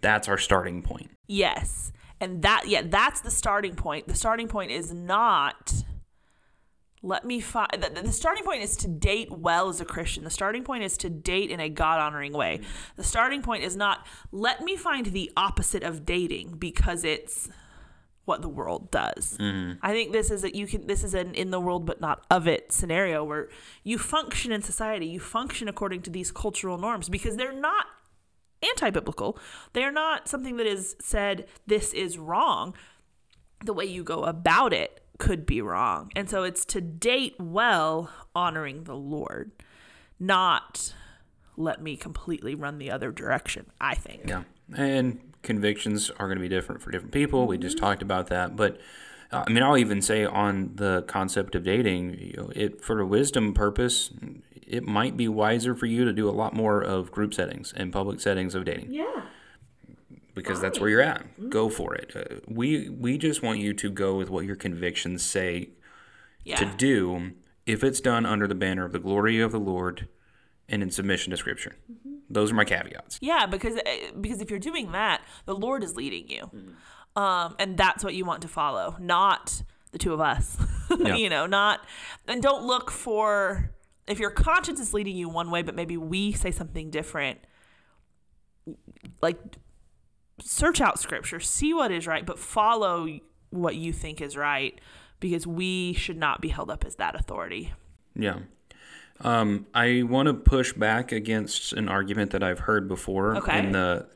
[0.00, 1.10] That's our starting point.
[1.28, 1.92] Yes.
[2.18, 4.08] And that, yeah, that's the starting point.
[4.08, 5.74] The starting point is not,
[7.02, 10.24] let me find, the, the starting point is to date well as a Christian.
[10.24, 12.60] The starting point is to date in a God honoring way.
[12.96, 17.50] The starting point is not, let me find the opposite of dating because it's
[18.24, 19.36] what the world does.
[19.38, 19.78] Mm-hmm.
[19.82, 22.24] I think this is that you can this is an in the world but not
[22.30, 23.48] of it scenario where
[23.82, 27.86] you function in society, you function according to these cultural norms because they're not
[28.62, 29.36] anti-biblical.
[29.72, 32.74] They are not something that is said this is wrong.
[33.64, 36.10] The way you go about it could be wrong.
[36.16, 39.52] And so it's to date well honoring the Lord,
[40.18, 40.94] not
[41.56, 44.22] let me completely run the other direction, I think.
[44.26, 44.42] Yeah.
[44.74, 47.46] And convictions are going to be different for different people.
[47.46, 47.84] We just mm-hmm.
[47.84, 48.56] talked about that.
[48.56, 48.80] But
[49.30, 53.00] uh, I mean, I'll even say on the concept of dating, you know, it for
[53.00, 54.10] a wisdom purpose,
[54.66, 57.92] it might be wiser for you to do a lot more of group settings and
[57.92, 59.22] public settings of dating Yeah.
[60.34, 61.50] because that's where you're at.
[61.50, 61.76] Go mm-hmm.
[61.76, 62.12] for it.
[62.14, 65.70] Uh, we we just want you to go with what your convictions say
[66.44, 66.56] Yeah.
[66.56, 67.32] to do
[67.64, 70.08] if it's done under the banner of the glory of the Lord
[70.68, 71.76] and in submission to Scripture.
[71.90, 72.11] Mm-hmm.
[72.32, 73.18] Those are my caveats.
[73.20, 76.50] Yeah, because eh, because if you're doing that, the Lord is leading you,
[77.20, 80.56] um, and that's what you want to follow, not the two of us.
[80.98, 81.16] Yeah.
[81.16, 81.86] you know, not
[82.28, 83.70] and don't look for
[84.06, 87.38] if your conscience is leading you one way, but maybe we say something different.
[89.22, 89.38] Like,
[90.38, 93.08] search out Scripture, see what is right, but follow
[93.48, 94.78] what you think is right,
[95.18, 97.72] because we should not be held up as that authority.
[98.14, 98.40] Yeah.
[99.22, 103.58] Um, I want to push back against an argument that I've heard before Okay.
[103.58, 104.06] in the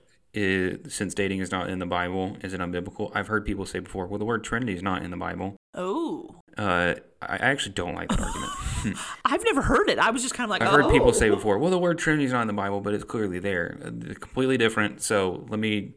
[0.89, 3.11] since dating is not in the Bible, is it unbiblical?
[3.15, 5.57] I've heard people say before, well, the word Trinity is not in the Bible.
[5.75, 8.99] Oh, Uh, I actually don't like that argument.
[9.25, 9.99] I've never heard it.
[9.99, 10.83] I was just kind of like, I've oh.
[10.83, 13.05] heard people say before, well, the word Trinity is not in the Bible, but it's
[13.05, 13.79] clearly there.
[13.83, 15.01] Uh, They're completely different.
[15.03, 15.95] So let me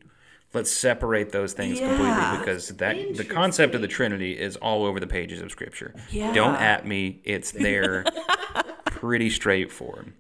[0.54, 1.90] let's separate those things Yeah.
[1.90, 5.94] completely because that the concept of the Trinity is all over the pages of Scripture.
[6.12, 6.32] Yeah.
[6.34, 7.20] Don't at me.
[7.26, 8.06] It's there,
[9.00, 10.14] pretty straightforward.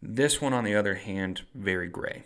[0.00, 2.24] This one, on the other hand, very gray.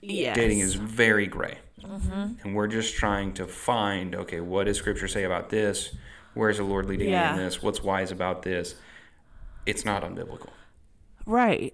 [0.00, 0.36] yes.
[0.36, 2.32] Dating is very gray, Mm-hmm.
[2.42, 5.94] and we're just trying to find okay, what does Scripture say about this?
[6.34, 7.32] Where's the Lord leading Yeah.
[7.32, 7.62] in this?
[7.62, 8.74] What's wise about this?
[9.64, 10.50] It's not unbiblical.
[11.24, 11.72] right.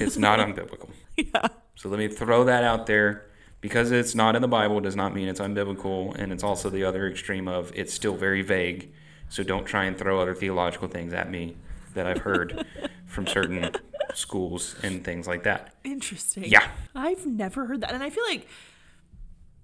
[0.00, 0.90] It's not unbiblical.
[1.16, 1.46] Yeah.
[1.76, 3.26] So let me throw that out there.
[3.60, 6.82] Because it's not in the Bible does not mean it's unbiblical, and it's also the
[6.84, 8.92] other extreme of it's still very vague.
[9.28, 11.56] So don't try and throw other theological things at me
[11.94, 12.66] that I've heard
[13.06, 13.70] from certain
[14.14, 15.74] schools and things like that.
[15.84, 16.44] Interesting.
[16.44, 16.66] Yeah.
[16.94, 17.92] I've never heard that.
[17.92, 18.46] And I feel like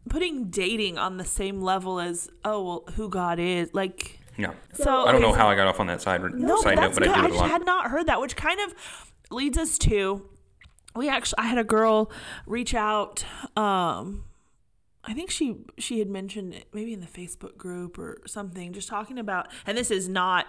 [0.08, 4.54] putting dating on the same level as, oh, well, who God is, like, No.
[4.72, 5.04] so.
[5.06, 7.08] I don't know how I got off on that side, No, side note, but good.
[7.12, 7.50] I do it a lot.
[7.50, 8.74] had not heard that, which kind of
[9.30, 10.26] leads us to
[10.96, 12.10] we actually I had a girl
[12.46, 13.24] reach out.
[13.56, 14.24] Um,
[15.04, 18.88] I think she she had mentioned it maybe in the Facebook group or something, just
[18.88, 20.46] talking about, and this is not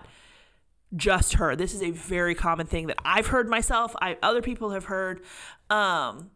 [0.96, 1.56] just her.
[1.56, 3.96] This is a very common thing that I've heard myself.
[4.02, 5.22] I other people have heard.
[5.70, 6.32] Um,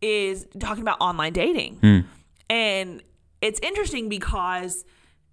[0.00, 1.80] is talking about online dating,
[2.48, 3.02] and
[3.40, 4.84] it's interesting because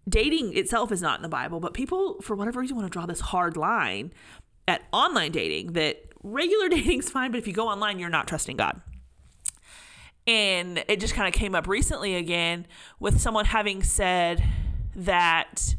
[0.09, 3.05] dating itself is not in the Bible, but people, for whatever reason, want to draw
[3.05, 4.11] this hard line
[4.67, 8.57] at online dating that regular dating's fine, but if you go online, you're not trusting
[8.57, 8.81] God.
[10.27, 12.65] And it just kind of came up recently again
[12.99, 14.43] with someone having said
[14.95, 15.75] that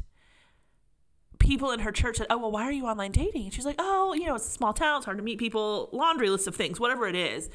[1.39, 3.45] people in her church said, Oh, well, why are you online dating?
[3.45, 5.89] And she's like, Oh, you know, it's a small town, it's hard to meet people,
[5.93, 7.51] laundry list of things, whatever it is.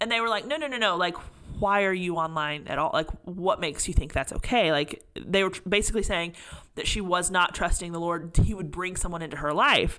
[0.00, 0.96] And they were like, No, no, no, no.
[0.96, 1.16] Like,
[1.58, 2.90] why are you online at all?
[2.92, 4.72] Like, what makes you think that's okay?
[4.72, 6.34] Like, they were basically saying
[6.74, 8.36] that she was not trusting the Lord.
[8.44, 9.98] He would bring someone into her life,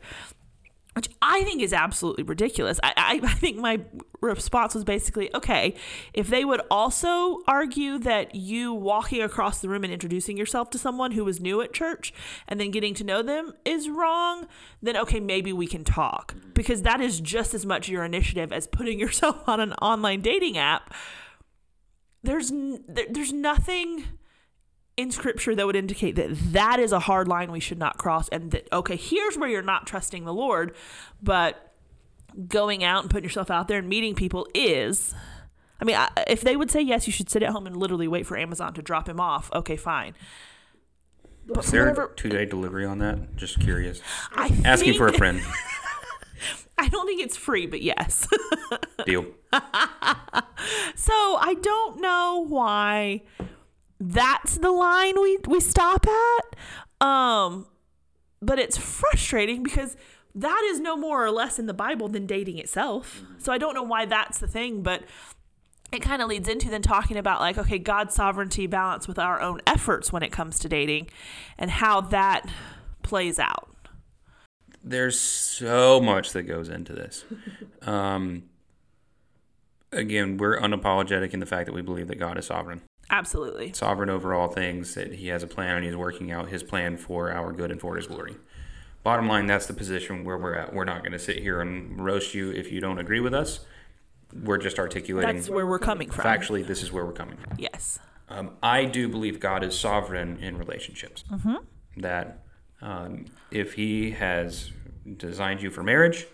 [0.97, 2.79] which I think is absolutely ridiculous.
[2.81, 3.81] I, I, I think my
[4.19, 5.75] response was basically okay,
[6.11, 10.79] if they would also argue that you walking across the room and introducing yourself to
[10.79, 12.11] someone who was new at church
[12.47, 14.47] and then getting to know them is wrong,
[14.81, 16.33] then okay, maybe we can talk.
[16.55, 20.57] Because that is just as much your initiative as putting yourself on an online dating
[20.57, 20.95] app.
[22.23, 24.05] There's there, there's nothing
[24.97, 28.27] in scripture that would indicate that that is a hard line we should not cross
[28.29, 30.75] and that okay here's where you're not trusting the lord
[31.21, 31.73] but
[32.47, 35.13] going out and putting yourself out there and meeting people is
[35.79, 38.07] i mean I, if they would say yes you should sit at home and literally
[38.07, 40.13] wait for amazon to drop him off okay fine
[41.45, 43.37] but Is there whatever a two day delivery on that?
[43.37, 44.01] Just curious.
[44.33, 45.41] I Asking for a friend.
[46.77, 48.27] i don't think it's free but yes
[49.05, 49.25] Deal.
[50.95, 53.21] So I don't know why
[53.99, 57.05] that's the line we we stop at.
[57.05, 57.67] Um
[58.41, 59.97] but it's frustrating because
[60.35, 63.23] that is no more or less in the Bible than dating itself.
[63.39, 65.03] So I don't know why that's the thing, but
[65.91, 69.41] it kind of leads into then talking about like okay, God's sovereignty balance with our
[69.41, 71.09] own efforts when it comes to dating
[71.57, 72.47] and how that
[73.03, 73.69] plays out.
[74.83, 77.25] There's so much that goes into this.
[77.83, 78.43] Um,
[79.93, 82.81] again, we're unapologetic in the fact that we believe that God is sovereign.
[83.09, 83.73] Absolutely.
[83.73, 86.97] sovereign over all things, that he has a plan and he's working out his plan
[86.97, 88.35] for our good and for his glory.
[89.03, 90.73] Bottom line, that's the position where we're at.
[90.73, 93.65] We're not going to sit here and roast you if you don't agree with us.
[94.43, 96.25] We're just articulating That's where we're coming from.
[96.25, 97.55] factually, this is where we're coming from.
[97.57, 97.99] Yes.
[98.29, 101.23] Um, I do believe God is sovereign in relationships.
[101.31, 102.01] Mm-hmm.
[102.01, 102.43] That
[102.81, 104.71] um, if He has
[105.15, 106.27] designed you for marriage,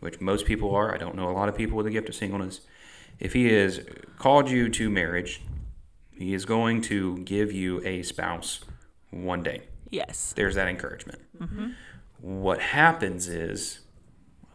[0.00, 2.14] which most people are, I don't know a lot of people with the gift of
[2.14, 2.60] singleness.
[3.18, 3.80] If He has
[4.18, 5.40] called you to marriage,
[6.18, 8.64] He is going to give you a spouse
[9.10, 9.62] one day.
[9.88, 10.32] Yes.
[10.34, 11.20] There's that encouragement.
[12.20, 13.80] What happens is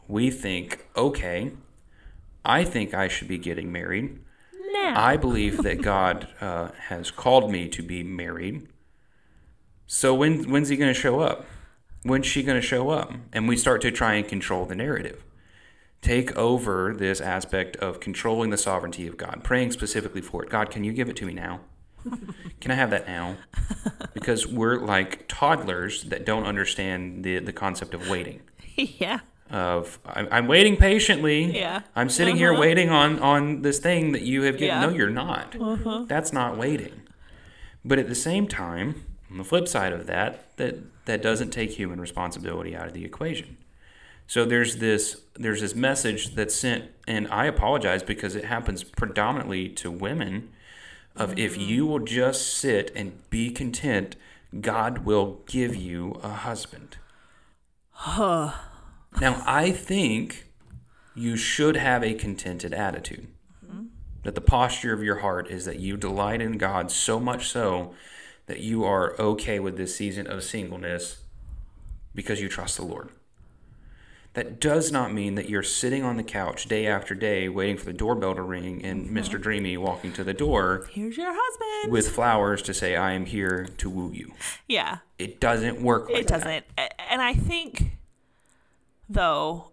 [0.07, 1.53] we think, okay,
[2.43, 4.19] I think I should be getting married.
[4.73, 4.93] Now.
[4.97, 8.67] I believe that God uh, has called me to be married.
[9.87, 11.45] So when when's he going to show up?
[12.03, 13.13] When's she going to show up?
[13.31, 15.23] And we start to try and control the narrative.
[16.03, 20.49] Take over this aspect of controlling the sovereignty of God, praying specifically for it.
[20.49, 21.61] God, can you give it to me now?
[22.59, 23.37] Can I have that now?
[24.13, 28.41] Because we're like toddlers that don't understand the, the concept of waiting.
[28.75, 29.19] yeah.
[29.49, 31.57] Of I'm, I'm waiting patiently.
[31.57, 31.83] Yeah.
[31.95, 32.61] I'm sitting here uh-huh.
[32.61, 34.75] waiting on on this thing that you have given.
[34.75, 34.81] Yeah.
[34.81, 35.55] No, you're not.
[35.59, 36.05] Uh-huh.
[36.07, 37.03] That's not waiting.
[37.85, 41.71] But at the same time, on the flip side of that, that that doesn't take
[41.71, 43.57] human responsibility out of the equation.
[44.27, 49.69] So there's this there's this message that's sent, and I apologize because it happens predominantly
[49.69, 50.49] to women.
[51.15, 51.61] Of if mm-hmm.
[51.61, 54.15] you will just sit and be content,
[54.61, 56.97] God will give you a husband.
[59.21, 60.45] Now, I think
[61.15, 63.27] you should have a contented attitude.
[63.63, 63.85] Mm-hmm.
[64.23, 67.93] That the posture of your heart is that you delight in God so much so
[68.47, 71.23] that you are okay with this season of singleness
[72.15, 73.09] because you trust the Lord.
[74.33, 77.85] That does not mean that you're sitting on the couch day after day waiting for
[77.85, 79.17] the doorbell to ring and mm-hmm.
[79.17, 79.39] Mr.
[79.39, 81.91] Dreamy walking to the door Here's your husband.
[81.91, 84.33] with flowers to say, I am here to woo you.
[84.67, 84.97] yeah.
[85.19, 86.65] It doesn't work like It doesn't.
[86.77, 87.97] A- And I think,
[89.07, 89.71] though,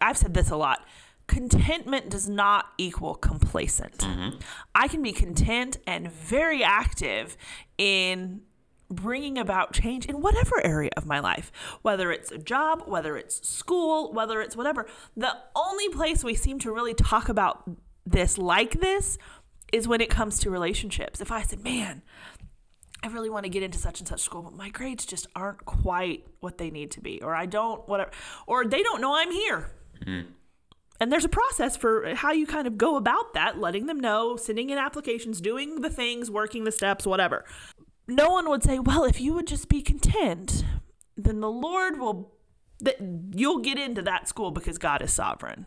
[0.00, 0.86] I've said this a lot
[1.26, 3.98] contentment does not equal complacent.
[3.98, 4.38] Mm-hmm.
[4.74, 7.36] I can be content and very active
[7.78, 8.42] in
[8.90, 11.50] bringing about change in whatever area of my life,
[11.82, 14.86] whether it's a job, whether it's school, whether it's whatever.
[15.16, 17.68] The only place we seem to really talk about
[18.06, 19.18] this like this
[19.72, 21.20] is when it comes to relationships.
[21.20, 22.02] If I said, man,
[23.02, 25.64] I really want to get into such and such school, but my grades just aren't
[25.64, 28.10] quite what they need to be, or I don't, whatever,
[28.46, 29.70] or they don't know I'm here.
[30.06, 30.30] Mm-hmm.
[31.00, 34.36] And there's a process for how you kind of go about that, letting them know,
[34.36, 37.44] sending in applications, doing the things, working the steps, whatever.
[38.06, 40.64] No one would say, well, if you would just be content,
[41.16, 42.32] then the Lord will,
[42.80, 42.96] that
[43.34, 45.66] you'll get into that school because God is sovereign.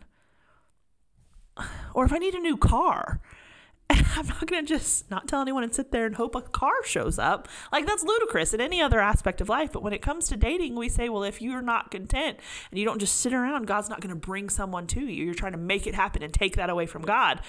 [1.94, 3.20] Or if I need a new car,
[3.90, 6.84] I'm not going to just not tell anyone and sit there and hope a car
[6.84, 7.48] shows up.
[7.72, 9.72] Like, that's ludicrous in any other aspect of life.
[9.72, 12.38] But when it comes to dating, we say, well, if you're not content
[12.70, 15.24] and you don't just sit around, God's not going to bring someone to you.
[15.24, 17.40] You're trying to make it happen and take that away from God.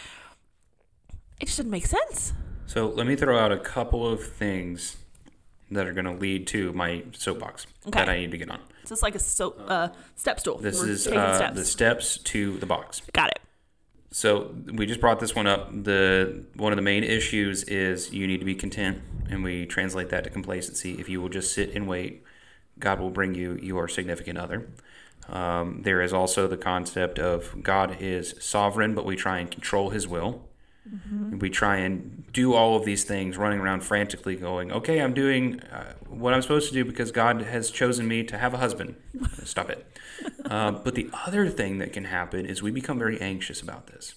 [1.41, 2.33] It just doesn't make sense.
[2.69, 4.97] So let me throw out a couple of things
[5.71, 7.97] that are going to lead to my soapbox Okay.
[7.97, 8.59] that I need to get on.
[8.59, 10.59] So It's just like a so, uh, step stool.
[10.59, 11.55] This We're is uh, steps.
[11.55, 13.01] the steps to the box.
[13.11, 13.39] Got it.
[14.11, 15.71] So we just brought this one up.
[15.71, 19.01] The one of the main issues is you need to be content,
[19.31, 20.99] and we translate that to complacency.
[20.99, 22.23] If you will just sit and wait,
[22.77, 24.67] God will bring you your significant other.
[25.27, 29.89] Um, there is also the concept of God is sovereign, but we try and control
[29.89, 30.48] His will.
[31.39, 35.59] We try and do all of these things, running around frantically, going, "Okay, I'm doing
[35.61, 38.95] uh, what I'm supposed to do because God has chosen me to have a husband."
[39.43, 39.85] Stop it.
[40.49, 44.15] Uh, but the other thing that can happen is we become very anxious about this.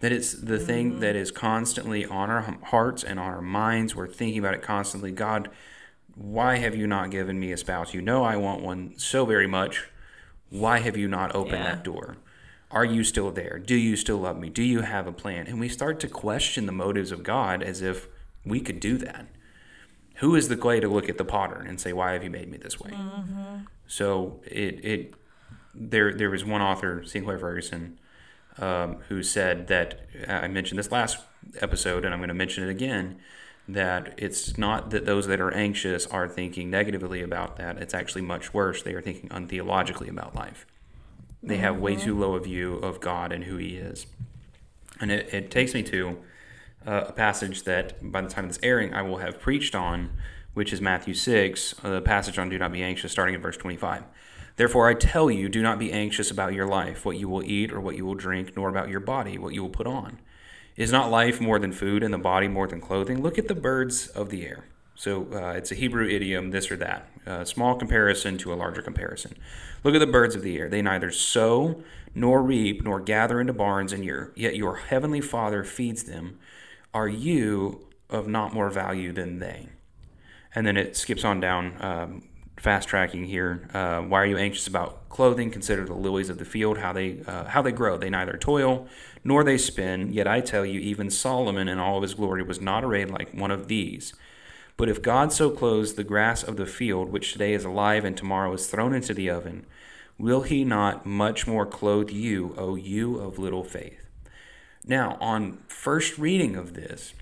[0.00, 3.94] That it's the thing that is constantly on our hearts and on our minds.
[3.94, 5.12] We're thinking about it constantly.
[5.12, 5.50] God,
[6.16, 7.92] why have you not given me a spouse?
[7.92, 9.88] You know I want one so very much.
[10.48, 11.74] Why have you not opened Yeah.
[11.74, 12.16] that door?
[12.72, 13.58] Are you still there?
[13.58, 14.48] Do you still love me?
[14.48, 15.46] Do you have a plan?
[15.46, 18.08] And we start to question the motives of God as if
[18.46, 19.26] we could do that.
[20.16, 22.50] Who is the clay to look at the potter and say, "Why have you made
[22.50, 22.92] me this way?"
[23.86, 25.14] So it it
[25.74, 27.98] there there was one author, Sinclair Ferguson,
[28.58, 31.18] um, who said that I mentioned this last
[31.60, 33.18] episode, and I'm going to mention it again.
[33.68, 37.78] That it's not that those that are anxious are thinking negatively about that.
[37.78, 38.82] It's actually much worse.
[38.82, 40.66] They are thinking untheologically about life.
[41.42, 44.06] They have way too low a view of God and who He is.
[45.00, 46.18] And it, it takes me to
[46.86, 50.10] uh, a passage that by the time of this airing I will have preached on,
[50.54, 54.04] which is Matthew 6, the passage on do not be anxious, starting at verse 25.
[54.56, 57.72] Therefore I tell you, do not be anxious about your life, what you will eat
[57.72, 60.20] or what you will drink, nor about your body, what you will put on.
[60.76, 63.22] Is not life more than food and the body more than clothing?
[63.22, 64.64] Look at the birds of the air.
[65.02, 67.08] So uh, it's a Hebrew idiom, this or that.
[67.26, 69.36] A small comparison to a larger comparison.
[69.82, 70.68] Look at the birds of the air.
[70.68, 71.82] They neither sow
[72.14, 74.04] nor reap nor gather into barns, and
[74.36, 76.38] yet your heavenly Father feeds them.
[76.94, 79.70] Are you of not more value than they?
[80.54, 83.68] And then it skips on down, um, fast tracking here.
[83.74, 85.50] Uh, why are you anxious about clothing?
[85.50, 87.98] Consider the lilies of the field, how they uh, how they grow.
[87.98, 88.86] They neither toil
[89.24, 90.12] nor they spin.
[90.12, 93.34] Yet I tell you, even Solomon in all of his glory was not arrayed like
[93.34, 94.14] one of these.
[94.76, 98.16] But if God so clothes the grass of the field, which today is alive and
[98.16, 99.66] tomorrow is thrown into the oven,
[100.18, 104.08] will he not much more clothe you, O you of little faith?
[104.84, 107.14] Now, on first reading of this,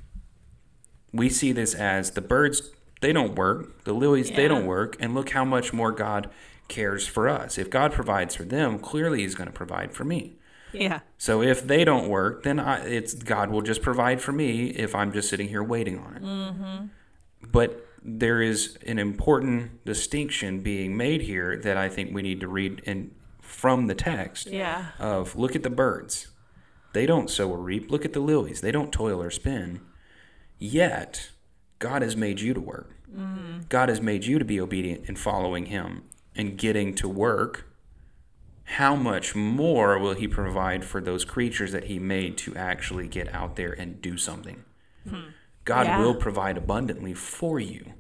[1.13, 2.71] we see this as the birds,
[3.01, 6.31] they don't work, the lilies, they don't work, and look how much more God
[6.69, 7.59] cares for us.
[7.59, 10.37] If God provides for them, clearly he's going to provide for me.
[10.73, 11.01] Yeah.
[11.19, 14.95] So if they don't work, then I, it's God will just provide for me if
[14.95, 16.23] I'm just sitting here waiting on it.
[16.23, 16.87] Mm-hmm.
[17.43, 22.49] But there is an important distinction being made here that I think we need to
[22.49, 24.93] read in from the text Yeah.
[24.99, 26.28] of look at the birds.
[26.93, 27.91] They don't sow or reap.
[27.91, 28.61] Look at the lilies.
[28.61, 29.80] They don't toil or spin.
[30.59, 31.30] Yet,
[31.78, 32.95] God has made you to work.
[33.14, 33.68] Mm.
[33.68, 36.03] God has made you to be obedient in following Him
[36.36, 37.66] and getting to work.
[38.64, 43.32] How much more will He provide for those creatures that He made to actually get
[43.34, 44.64] out there and do something?
[45.09, 45.30] Hmm.
[45.71, 46.01] God Yeah.
[46.01, 47.93] will provide abundantly for you.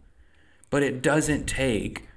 [0.70, 2.08] But it doesn't take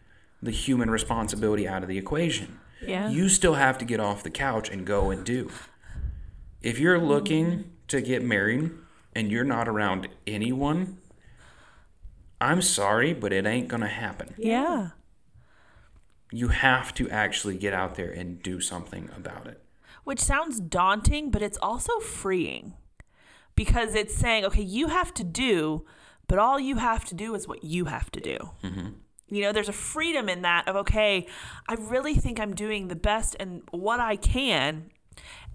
[0.42, 3.08] the human responsibility out of the equation Yeah.
[3.10, 5.52] you still have to get off the couch and go and do.
[6.64, 8.72] If you're looking to get married
[9.16, 10.98] and you're not around anyone,
[12.42, 14.34] I'm sorry, but it ain't going to happen.
[14.38, 14.90] Yeah.
[16.32, 19.62] You have to actually get out there and do something about it.
[20.04, 22.74] Which sounds daunting, but it's also freeing
[23.56, 25.86] because it's saying, okay, you have to do,
[26.28, 28.38] but all you have to do is what you have to do.
[28.64, 28.90] Mm-hmm.
[29.30, 31.28] You know, there's a freedom in that of, okay,
[31.68, 34.92] I really think I'm doing the best and what I can.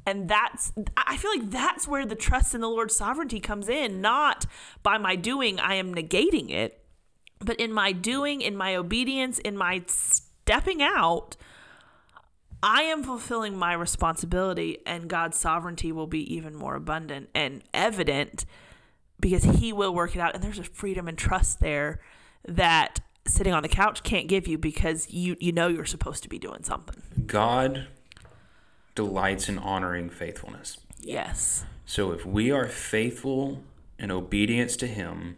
[0.06, 4.00] And that's, I feel like that's where the trust in the Lord's sovereignty comes in,
[4.00, 4.46] not
[4.82, 6.82] by my doing, I am negating it,
[7.40, 11.36] but in my doing, in my obedience, in my stepping out,
[12.62, 18.44] I am fulfilling my responsibility, and God's sovereignty will be even more abundant and evident
[19.20, 20.34] because He will work it out.
[20.34, 22.00] And there's a freedom and trust there
[22.46, 26.28] that sitting on the couch can't give you because you you know you're supposed to
[26.28, 27.26] be doing something.
[27.26, 27.86] God
[28.94, 30.78] delights in honoring faithfulness.
[30.98, 31.64] Yes.
[31.86, 33.62] So if we are faithful
[33.98, 35.36] in obedience to Him,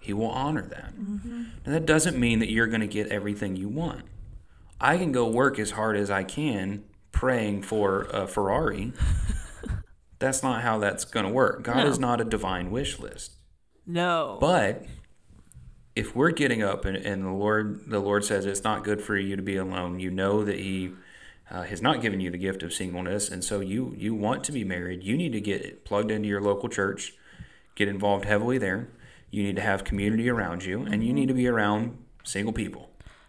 [0.00, 0.94] He will honor that.
[0.94, 1.44] Mm-hmm.
[1.64, 4.04] And that doesn't mean that you're going to get everything you want.
[4.80, 8.92] I can go work as hard as I can praying for a Ferrari.
[10.18, 11.62] that's not how that's going to work.
[11.62, 11.86] God No.
[11.86, 13.36] is not a divine wish list.
[13.86, 14.36] No.
[14.40, 14.84] But
[15.94, 19.16] if we're getting up and, and the Lord the Lord says it's not good for
[19.16, 20.92] you to be alone, you know that He
[21.50, 24.52] uh, has not given you the gift of singleness, and so you you want to
[24.52, 25.04] be married.
[25.04, 27.14] You need to get plugged into your local church,
[27.76, 28.88] get involved heavily there.
[29.30, 32.85] You need to have community around you, and you need to be around single people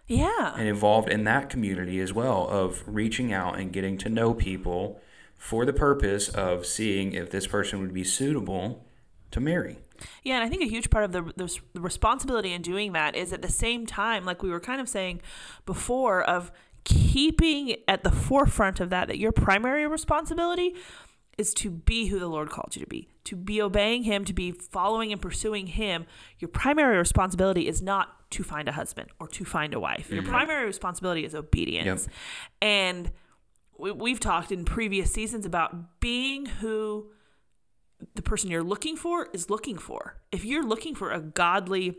[0.08, 0.54] yeah.
[0.58, 5.02] and involved in that community as well of reaching out and getting to know people
[5.36, 8.86] for the purpose of seeing if this person would be suitable
[9.32, 9.78] to marry.
[10.24, 13.16] Yeah, and I think a huge part of the, the the responsibility in doing that
[13.16, 15.22] is at the same time, like we were kind of saying
[15.66, 16.52] before, of
[16.84, 20.76] keeping at the forefront of that, that your primary responsibility
[21.38, 24.34] is to be who the Lord called you to be, to be obeying Him, to
[24.34, 26.06] be following and pursuing Him.
[26.40, 30.12] Your primary responsibility is not to find a husband or to find a wife.
[30.12, 30.32] Your mm-hmm.
[30.32, 32.08] primary responsibility is obedience.
[32.62, 33.12] And
[33.78, 37.12] we, we've talked in previous seasons about being who
[38.16, 40.18] the person you're looking for is looking for.
[40.32, 41.98] If you're looking for a godly,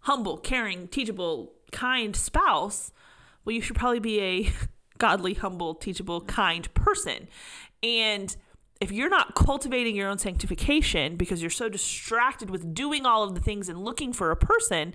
[0.00, 2.92] humble, caring, teachable, kind spouse,
[3.44, 4.50] well, you should probably be a
[4.98, 7.28] godly, humble, teachable, kind person.
[7.82, 8.34] And
[8.80, 13.34] if you're not cultivating your own sanctification because you're so distracted with doing all of
[13.34, 14.94] the things and looking for a person,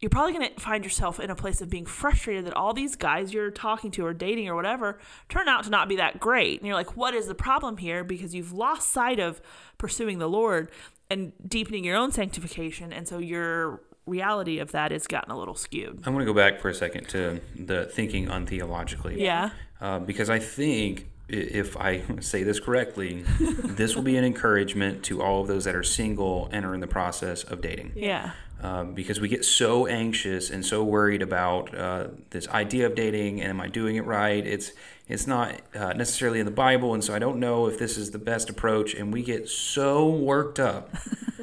[0.00, 2.96] you're probably going to find yourself in a place of being frustrated that all these
[2.96, 4.98] guys you're talking to or dating or whatever
[5.30, 6.60] turn out to not be that great.
[6.60, 8.04] And you're like, what is the problem here?
[8.04, 9.40] Because you've lost sight of
[9.78, 10.70] pursuing the Lord
[11.08, 12.92] and deepening your own sanctification.
[12.92, 16.02] And so your reality of that has gotten a little skewed.
[16.04, 19.18] I want to go back for a second to the thinking untheologically.
[19.18, 19.50] Yeah.
[19.80, 25.22] Uh, because I think if I say this correctly, this will be an encouragement to
[25.22, 27.92] all of those that are single and are in the process of dating.
[27.96, 28.32] Yeah.
[28.60, 33.42] Um, because we get so anxious and so worried about uh, this idea of dating
[33.42, 34.46] and am I doing it right?
[34.46, 34.72] It's
[35.06, 38.12] it's not uh, necessarily in the Bible, and so I don't know if this is
[38.12, 38.94] the best approach.
[38.94, 40.94] And we get so worked up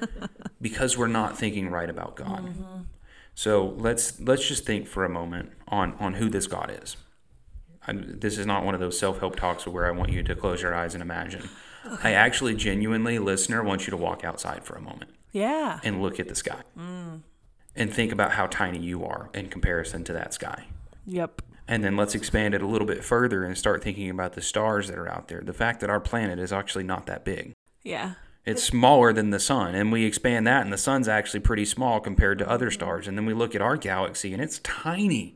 [0.62, 2.56] because we're not thinking right about God.
[3.36, 6.98] So let's let's just think for a moment on on who this God is.
[7.88, 10.36] I, this is not one of those self help talks where I want you to
[10.36, 11.50] close your eyes and imagine.
[12.04, 15.80] I actually genuinely, listener, want you to walk outside for a moment Yeah.
[15.84, 17.22] and look at the sky mm.
[17.76, 20.66] and think about how tiny you are in comparison to that sky.
[21.08, 21.42] Yep.
[21.68, 24.90] And then let's expand it a little bit further and start thinking about the stars
[24.90, 25.42] that are out there.
[25.42, 27.54] The fact that our planet is actually not that big.
[27.82, 28.16] Yeah.
[28.46, 32.00] It's smaller than the sun, and we expand that, and the sun's actually pretty small
[32.00, 32.74] compared to other mm-hmm.
[32.74, 33.08] stars.
[33.08, 35.36] And then we look at our galaxy, and it's tiny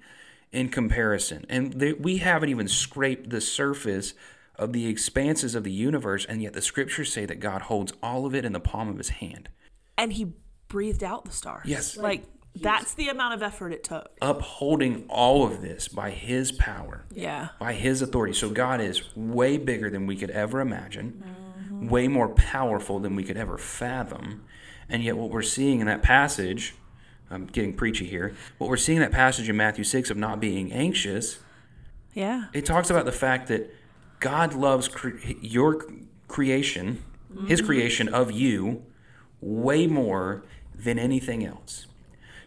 [0.56, 1.46] in comparison.
[1.50, 4.14] And they, we haven't even scraped the surface
[4.56, 8.26] of the expanses of the universe, and yet the scriptures say that God holds all
[8.26, 9.50] of it in the palm of his hand.
[9.98, 10.34] And he
[10.68, 11.68] breathed out the stars.
[11.68, 11.98] Yes.
[11.98, 12.24] Like,
[12.56, 14.18] that's the amount of effort it took.
[14.22, 17.06] Upholding all of this by his power.
[17.14, 17.50] Yeah.
[17.60, 18.34] by his authority.
[18.34, 21.22] So God is way bigger than we could ever imagine,
[21.70, 24.46] way more powerful than we could ever fathom.
[24.88, 26.76] And yet, what we're seeing in that passage,
[27.30, 30.40] I'm getting preachy here, what we're seeing in that passage in Matthew 6 of not
[30.40, 31.40] being anxious,
[32.14, 32.46] Yeah.
[32.54, 33.74] it talks about the fact that
[34.20, 35.86] God loves cre- your
[36.28, 37.04] creation,
[37.48, 37.68] his mm-hmm.
[37.68, 38.84] creation of you,
[39.42, 41.88] way more than anything else.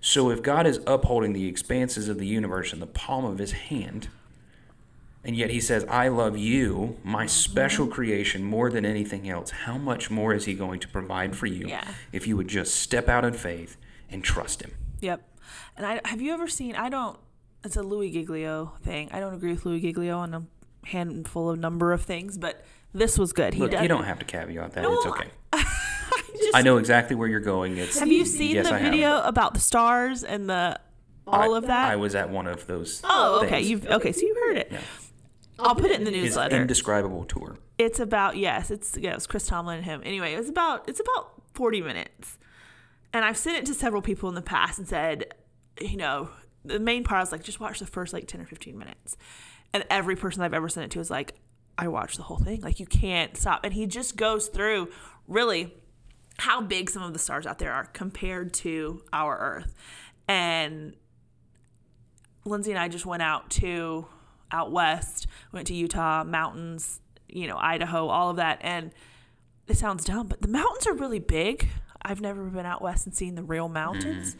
[0.00, 3.52] So if God is upholding the expanses of the universe in the palm of his
[3.52, 4.08] hand,
[5.24, 7.28] and yet he says, I love you, my mm-hmm.
[7.28, 11.46] special creation, more than anything else, how much more is he going to provide for
[11.46, 11.86] you Yeah.
[12.12, 13.76] if you would just step out in faith
[14.10, 14.72] and trust him?
[15.00, 15.22] Yep.
[15.76, 16.74] And I have you ever seen?
[16.76, 17.18] I don't.
[17.64, 19.08] It's a Louie Giglio thing.
[19.12, 20.42] I don't agree with Louie Giglio on a
[20.86, 23.54] handful of number of things, but this was good.
[23.54, 23.82] He Look, does.
[23.82, 24.82] you don't have to caveat that.
[24.82, 25.28] No, it's okay.
[25.52, 27.76] Just- I know exactly where you're going.
[27.78, 28.92] It's Have you seen Yes, the I have.
[28.92, 30.78] video about the stars and the
[31.26, 31.90] all I- of that?
[31.90, 33.00] I was at one of those.
[33.04, 33.56] oh, okay.
[33.56, 33.70] things.
[33.70, 34.12] You've okay.
[34.12, 34.68] So you heard it.
[34.70, 34.80] Yeah.
[35.58, 36.56] I'll put it in the His newsletter.
[36.56, 37.58] indescribable tour.
[37.78, 38.70] it's about yes.
[38.70, 39.14] It's yeah.
[39.14, 40.02] It's Chris Tomlin and him.
[40.04, 42.38] Anyway, it's about it's about forty minutes,
[43.12, 45.34] and I've sent it to several people in the past and said,
[45.80, 46.30] you know,
[46.64, 49.16] the main part I was like, just watch the first like ten or fifteen minutes,
[49.72, 51.34] and every person I've ever sent it to is like,
[51.76, 52.60] I watched the whole thing.
[52.60, 54.90] Like you can't stop, and he just goes through
[55.26, 55.74] really
[56.38, 59.74] how big some of the stars out there are compared to our Earth,
[60.28, 60.94] and
[62.44, 64.06] Lindsay and I just went out to
[64.50, 68.58] out west, went to Utah, mountains, you know, Idaho, all of that.
[68.62, 68.92] And
[69.66, 71.68] it sounds dumb, but the mountains are really big.
[72.08, 74.34] I've never been out west and seen the real mountains.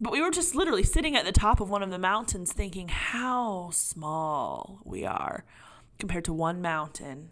[0.00, 2.88] But we were just literally sitting at the top of one of the mountains thinking
[2.88, 5.44] how small we are
[5.98, 7.30] compared to one mountain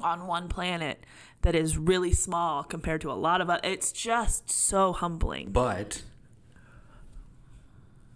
[0.00, 1.04] on one planet
[1.40, 3.60] that is really small compared to a lot of us.
[3.62, 5.52] It's just so humbling.
[5.52, 6.02] But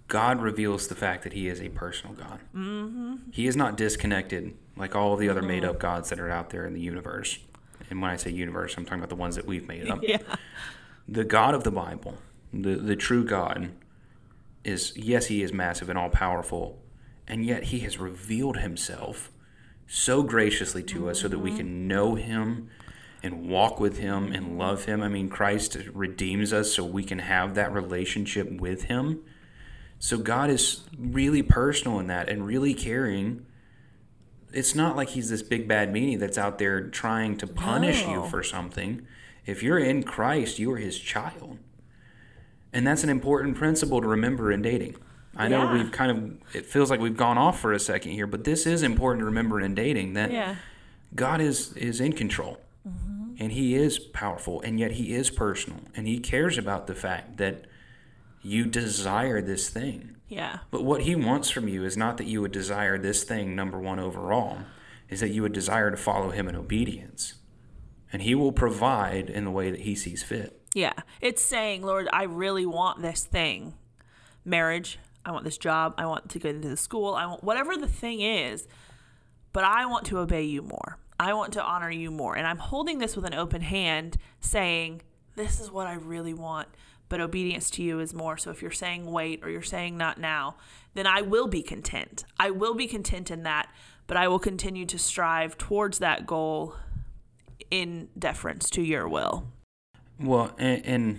[0.08, 2.40] God reveals the fact that He is a personal God.
[2.54, 3.30] Mm-hmm.
[3.32, 6.66] He is not disconnected like all the other made up gods that are out there
[6.66, 7.38] in the universe.
[7.90, 10.00] And when I say universe, I'm talking about the ones that we've made up.
[10.06, 10.18] Yeah.
[11.08, 12.18] The God of the Bible,
[12.52, 13.70] the, the true God,
[14.64, 16.82] is yes, He is massive and all powerful,
[17.28, 19.30] and yet He has revealed Himself
[19.86, 21.88] so graciously to us so that we can mm-hmm.
[21.88, 22.70] know Him
[23.22, 25.02] and walk with Him and love Him.
[25.02, 29.20] I mean, Christ redeems us so we can have that relationship with Him.
[29.98, 33.45] So God is really personal in that and really caring.
[34.52, 38.24] It's not like He's this big bad meanie that's out there trying to punish you
[38.24, 39.06] for something.
[39.44, 41.58] If you're in Christ, you are His child.
[42.72, 44.96] And that's an important principle to remember in dating.
[45.36, 45.72] I know Yeah.
[45.74, 48.66] we've kind of, it feels like we've gone off for a second here, but this
[48.66, 50.56] is important to remember in dating that Yeah.
[51.14, 53.34] God is, is in control mm-hmm.
[53.38, 57.36] and He is powerful and yet He is personal and He cares about the fact
[57.36, 57.66] that
[58.42, 60.15] you desire this thing.
[60.28, 60.58] Yeah.
[60.70, 63.78] But what He wants from you is not that you would desire this thing, number
[63.78, 64.58] one overall,
[65.08, 67.34] is that you would desire to follow Him in obedience.
[68.12, 70.60] And He will provide in the way that He sees fit.
[70.74, 70.94] Yeah.
[71.20, 73.74] It's saying, Lord, I really want this thing.
[74.44, 74.98] Marriage.
[75.24, 75.94] I want this job.
[75.98, 77.14] I want to get into the school.
[77.14, 78.68] I want whatever the thing is,
[79.52, 80.98] but I want to obey you more.
[81.18, 82.36] I want to honor you more.
[82.36, 85.02] And I'm holding this with an open hand, saying,
[85.34, 86.68] This is what I really want,
[87.08, 88.36] but obedience to you is more.
[88.36, 90.56] So if you're saying wait or you're saying not now,
[90.94, 92.24] then I will be content.
[92.38, 93.68] I will be content in that,
[94.06, 96.74] but I will continue to strive towards that goal
[97.70, 99.46] in deference to your will.
[100.18, 101.18] Well, and, and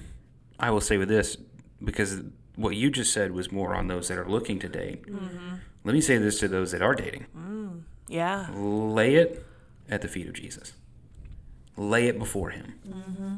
[0.60, 1.38] I will say with this,
[1.84, 2.22] because
[2.56, 5.06] what you just said was more on those that are looking to date.
[5.06, 5.56] Mm-hmm.
[5.84, 8.48] Let me say this to those that are dating mm, Yeah.
[8.54, 9.46] lay it
[9.88, 10.74] at the feet of Jesus,
[11.78, 12.74] lay it before Him.
[12.88, 13.36] Mm-hmm.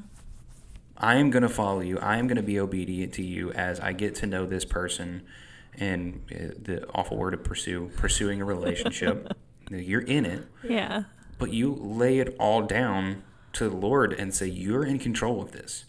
[0.99, 1.97] I am going to follow you.
[1.99, 5.23] I am going to be obedient to you as I get to know this person
[5.75, 9.31] and uh, the awful word of pursue, pursuing a relationship.
[9.71, 10.45] You're in it.
[10.63, 11.03] Yeah.
[11.37, 13.23] but you lay it all down
[13.53, 15.85] to the Lord and say, You're in control of this,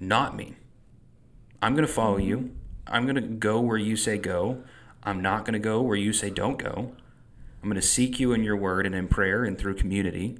[0.00, 0.54] not me.
[1.60, 2.54] I'm going to follow you.
[2.86, 4.62] I'm going to go where you say go.
[5.02, 6.92] I'm not going to go where you say don't go.
[7.62, 10.38] I'm going to seek you in your word and in prayer and through community.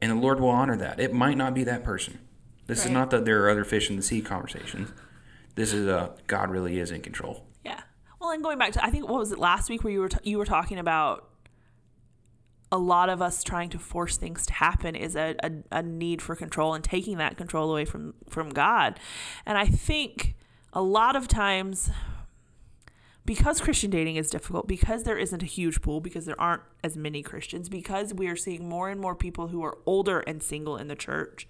[0.00, 1.00] And the Lord will honor that.
[1.00, 2.18] It might not be that person.
[2.76, 4.92] This is not that there are other fish in the sea conversations.
[5.54, 7.46] This is a God really is in control.
[7.64, 7.80] Yeah.
[8.20, 10.08] Well, and going back to I think what was it last week where you were
[10.08, 11.28] t- you were talking about
[12.70, 16.22] a lot of us trying to force things to happen is a, a, a need
[16.22, 18.98] for control and taking that control away from from God.
[19.44, 20.34] And I think
[20.72, 21.90] a lot of times
[23.24, 26.96] because Christian dating is difficult, because there isn't a huge pool, because there aren't as
[26.96, 30.76] many Christians, because we are seeing more and more people who are older and single
[30.76, 31.46] in the church.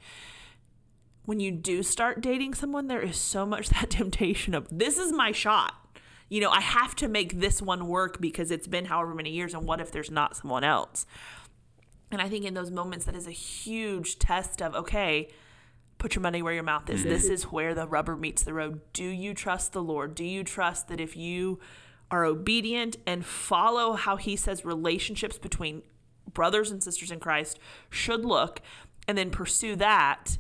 [1.25, 5.13] When you do start dating someone, there is so much that temptation of this is
[5.13, 5.75] my shot.
[6.29, 9.53] You know, I have to make this one work because it's been however many years,
[9.53, 11.05] and what if there's not someone else?
[12.11, 15.29] And I think in those moments, that is a huge test of okay,
[15.99, 17.05] put your money where your mouth is.
[17.05, 17.35] This mm-hmm.
[17.35, 18.81] is where the rubber meets the road.
[18.93, 20.15] Do you trust the Lord?
[20.15, 21.61] Do you trust that if you
[22.11, 25.83] are obedient and follow how He says relationships between
[26.33, 27.59] brothers and sisters in Christ
[27.89, 28.61] should look,
[29.07, 30.39] and then pursue that?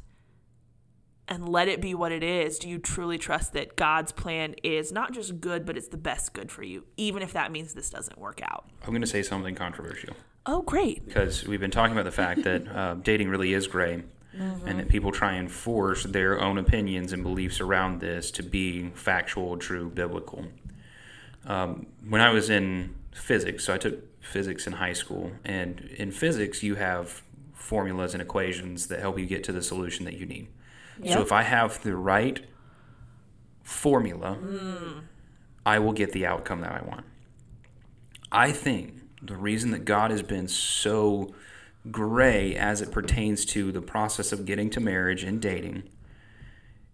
[1.28, 4.92] And let it be what it is, do you truly trust that God's plan is
[4.92, 7.90] not just good, but it's the best good for you, even if that means this
[7.90, 8.68] doesn't work out?
[8.82, 10.14] I'm going to say something controversial
[10.44, 11.06] Oh, great.
[11.06, 14.02] because we've been talking about the fact that uh, dating really is gray.
[14.34, 18.88] And that people try and force their own opinions and beliefs around this to be
[18.94, 20.46] factual, true, biblical.
[21.46, 26.10] Um, when I was in physics, so I took physics in high school, and in
[26.12, 30.24] physics, you have formulas and equations that help you get to the solution that you
[30.24, 30.48] need.
[31.05, 32.45] So if I have the right
[33.62, 35.01] formula, hmm.
[35.64, 37.05] I will get the outcome that I want.
[38.30, 41.34] I think the reason that God has been so
[41.90, 45.84] gray as it pertains to the process of getting to marriage and dating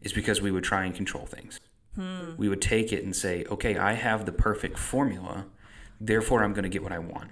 [0.00, 1.60] is because we would try and control things.
[1.94, 2.36] Hmm.
[2.36, 5.46] We would take it and say, okay, I have the perfect formula,
[6.00, 7.30] therefore I'm going to get what I want.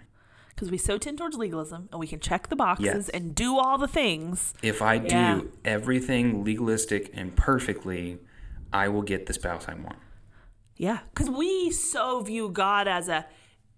[0.57, 3.09] Because we so tend towards legalism and we can check the boxes Yes.
[3.11, 4.55] and do all the things.
[4.63, 8.19] If I do everything legalistic and perfectly,
[8.73, 9.97] I will get the spouse I want.
[10.79, 11.01] Yeah.
[11.15, 13.27] Because we so view God as a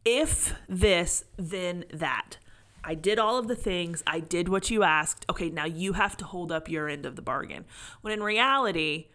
[0.05, 2.39] if this, then that.
[2.85, 4.03] I did all of the things.
[4.07, 5.27] I did what you asked.
[5.29, 7.65] Okay, now you have to hold up your end of the bargain.
[8.03, 9.09] When in reality,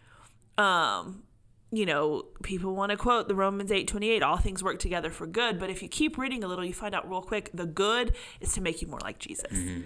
[0.58, 1.22] um,
[1.76, 5.58] you know, people want to quote the Romans 8:28, all things work together for good,
[5.58, 8.52] but if you keep reading a little, you find out real quick the good is
[8.54, 9.52] to make you more like Jesus.
[9.52, 9.82] Mm-hmm.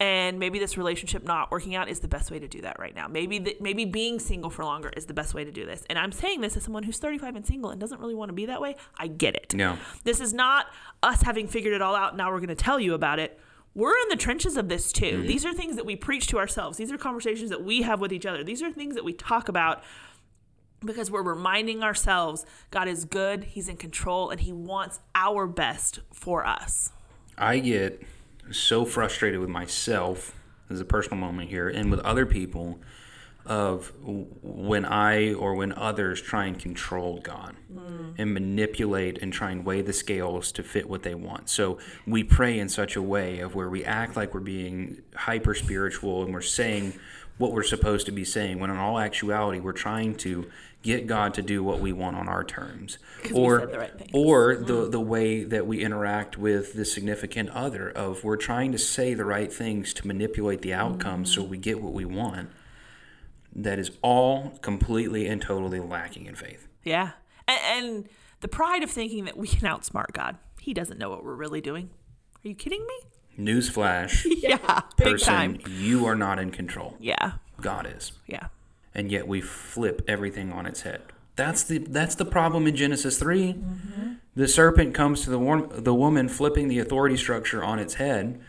[0.00, 2.92] And maybe this relationship not working out is the best way to do that right
[2.92, 3.06] now.
[3.06, 5.84] Maybe the, maybe being single for longer is the best way to do this.
[5.88, 8.32] And I'm saying this as someone who's 35 and single and doesn't really want to
[8.32, 8.74] be that way.
[8.98, 9.54] I get it.
[9.54, 9.78] No.
[10.02, 10.66] This is not
[11.04, 12.16] us having figured it all out.
[12.16, 13.38] Now we're going to tell you about it.
[13.74, 15.18] We're in the trenches of this too.
[15.18, 15.26] Mm-hmm.
[15.28, 16.78] These are things that we preach to ourselves.
[16.78, 18.42] These are conversations that we have with each other.
[18.42, 19.84] These are things that we talk about
[20.84, 26.00] because we're reminding ourselves God is good, He's in control, and He wants our best
[26.12, 26.90] for us.
[27.36, 28.02] I get
[28.50, 30.34] so frustrated with myself
[30.70, 32.80] as a personal moment here and with other people
[33.44, 38.14] of when I or when others try and control God mm.
[38.16, 41.48] and manipulate and try and weigh the scales to fit what they want.
[41.48, 45.54] So we pray in such a way of where we act like we're being hyper
[45.54, 46.92] spiritual and we're saying
[47.38, 50.48] what we're supposed to be saying when in all actuality we're trying to
[50.82, 52.98] get God to do what we want on our terms,
[53.32, 58.24] Or the right or the the way that we interact with the significant other of
[58.24, 61.50] we're trying to say the right things to manipulate the outcome so mm-hmm.
[61.52, 62.50] we get what we want
[63.54, 67.10] that is all completely and totally lacking in faith Yeah.
[67.46, 68.08] And, and
[68.40, 70.36] the pride of thinking that we can outsmart God.
[70.60, 71.90] He doesn't know what we're really doing.
[72.44, 72.94] Are you kidding me?
[73.38, 74.80] newsflash Yeah.
[74.98, 75.58] Big person time.
[75.68, 77.32] you are not in control Yeah.
[77.60, 78.48] god is Yeah.
[78.94, 81.02] And yet we flip everything on its head
[81.36, 84.12] that's the that's the problem in genesis 3 mm-hmm.
[84.34, 88.40] the serpent comes to the wom- the woman flipping the authority structure on its head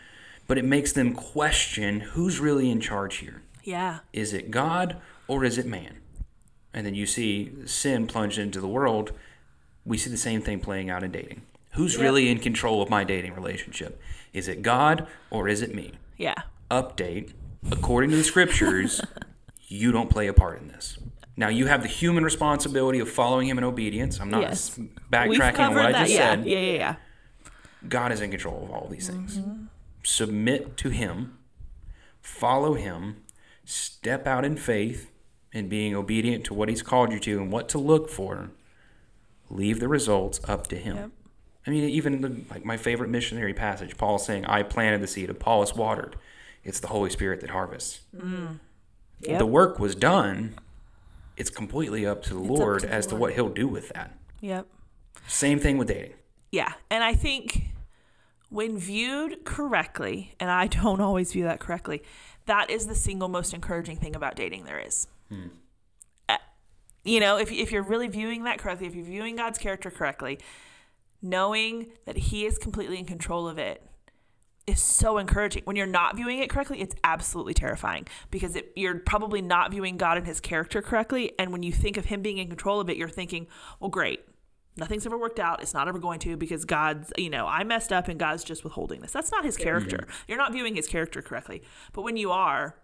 [0.46, 4.00] but it makes them question who's really in charge here Yeah.
[4.12, 5.98] is it God or is it man?
[6.74, 9.12] And then you see sin plunged into the world.
[9.86, 11.42] We see the same thing playing out in dating.
[11.72, 14.00] Who's really in control of my dating relationship?
[14.32, 15.92] Is it God or is it me?
[16.18, 16.34] Yeah.
[16.70, 17.32] Update
[17.70, 19.00] according to the scriptures,
[19.66, 20.98] you don't play a part in this.
[21.36, 24.20] Now you have the human responsibility of following him in obedience.
[24.20, 24.78] I'm not Yes.
[25.10, 26.18] backtracking on what I just yeah.
[26.34, 26.46] said.
[26.46, 26.58] Yeah.
[26.58, 26.72] Yeah.
[26.72, 26.94] Yeah.
[27.88, 29.38] God is in control of all these things.
[29.38, 29.64] Mm-hmm.
[30.02, 31.38] Submit to Him,
[32.20, 33.22] follow Him,
[33.64, 35.10] step out in faith
[35.52, 38.50] in being obedient to what He's called you to and what to look for.
[39.50, 40.96] Leave the results up to Him.
[40.96, 41.10] Yep.
[41.66, 45.30] I mean, even the, like my favorite missionary passage, Paul saying, "I planted the seed,
[45.30, 46.16] Apollos watered."
[46.62, 48.00] It's the Holy Spirit that harvests.
[49.20, 49.38] Yep.
[49.38, 50.54] The work was done.
[51.36, 53.88] It's completely up to the up Lord to the as to what He'll do with
[53.90, 54.16] that.
[54.40, 54.66] Yep.
[55.26, 56.14] Same thing with dating.
[56.52, 56.72] Yeah.
[56.90, 57.64] And I think
[58.50, 62.02] when viewed correctly, and I don't always view that correctly,
[62.46, 65.08] that is the single most encouraging thing about dating there is.
[66.28, 66.36] Uh,
[67.04, 70.38] You know, if, if you're really viewing that correctly, if you're viewing God's character correctly,
[71.22, 73.82] knowing that He is completely in control of it
[74.66, 75.62] is so encouraging.
[75.64, 79.96] When you're not viewing it correctly, it's absolutely terrifying because it, you're probably not viewing
[79.96, 81.32] God and his character correctly.
[81.38, 83.46] And when you think of him being in control of it, you're thinking,
[83.80, 84.20] well, great.
[84.76, 85.62] Nothing's ever worked out.
[85.62, 88.64] It's not ever going to because God's, you know, I messed up and God's just
[88.64, 89.12] withholding this.
[89.12, 90.08] That's not his character.
[90.26, 91.62] You're not viewing his character correctly.
[91.92, 92.74] But when you are,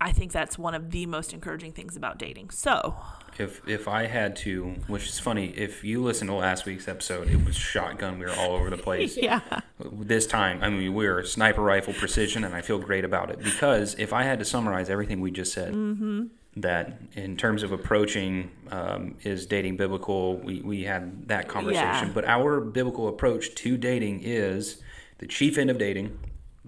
[0.00, 2.50] I think that's one of the most encouraging things about dating.
[2.50, 2.96] So,
[3.38, 7.28] If if I had to, which is funny, if you listen to last week's episode,
[7.30, 8.18] it was shotgun.
[8.18, 9.16] We were all over the place.
[9.22, 9.40] yeah.
[9.78, 13.38] This time, I mean, we were sniper rifle precision, and I feel great about it
[13.42, 16.24] because if I had to summarize everything we just said, Mm-hmm.
[16.56, 22.08] that in terms of approaching um, is dating biblical, we, we had that conversation.
[22.08, 22.12] Yeah.
[22.12, 24.82] But our biblical approach to dating is
[25.18, 26.18] the chief end of dating: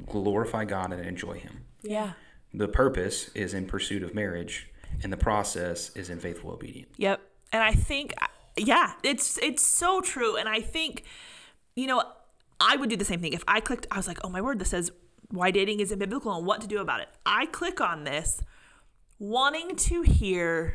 [0.07, 1.65] glorify God and enjoy Him.
[1.83, 2.13] Yeah.
[2.55, 4.71] The purpose is in pursuit of marriage,
[5.03, 6.95] and the process is in faithful obedience.
[6.97, 7.21] Yep.
[7.53, 8.27] And I think uh,
[8.57, 11.03] yeah, it's it's so true and I think
[11.75, 12.05] you know,
[12.61, 13.33] I would do the same thing.
[13.33, 14.93] If I clicked I was like, "Oh my word, this says
[15.31, 18.41] why dating isn't biblical and what to do about it." I click on this
[19.19, 20.75] wanting to hear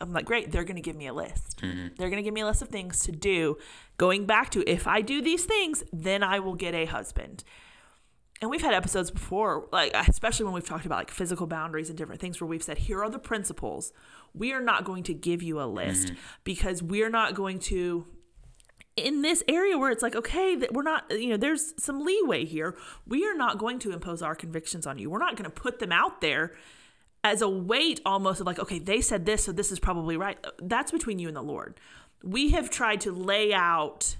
[0.00, 1.60] I'm like, "Great, they're going to give me a list.
[1.62, 1.94] Mm-hmm.
[1.96, 3.56] They're going to give me a list of things to do
[3.96, 7.44] going back to if I do these things, then I will get a husband."
[8.44, 11.96] And we've had episodes before like especially when we've talked about like physical boundaries and
[11.96, 13.90] different things where we've said here are the principles.
[14.34, 16.16] We are not going to give you a list mm-hmm.
[16.44, 18.06] because we're not going to
[18.98, 22.44] in this area where it's like okay that we're not you know there's some leeway
[22.44, 22.76] here.
[23.06, 25.08] We are not going to impose our convictions on you.
[25.08, 26.52] We're not going to put them out there
[27.24, 30.36] as a weight almost of like okay they said this so this is probably right.
[30.58, 31.80] That's between you and the lord.
[32.22, 34.16] We have tried to lay out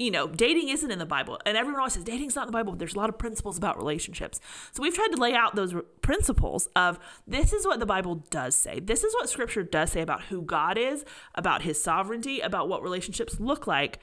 [0.00, 1.38] you know, dating isn't in the Bible.
[1.44, 2.72] And everyone always says dating's not in the Bible.
[2.72, 4.40] But there's a lot of principles about relationships.
[4.72, 8.56] So we've tried to lay out those principles of this is what the Bible does
[8.56, 8.80] say.
[8.80, 12.82] This is what scripture does say about who God is, about his sovereignty, about what
[12.82, 13.98] relationships look like.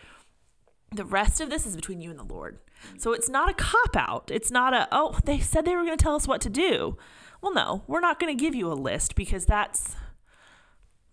[0.94, 2.60] The rest of this is between you and the Lord.
[3.00, 4.30] So it's not a cop out.
[4.32, 6.96] It's not a, oh, they said they were going to tell us what to do.
[7.42, 9.96] Well, no, we're not going to give you a list because that's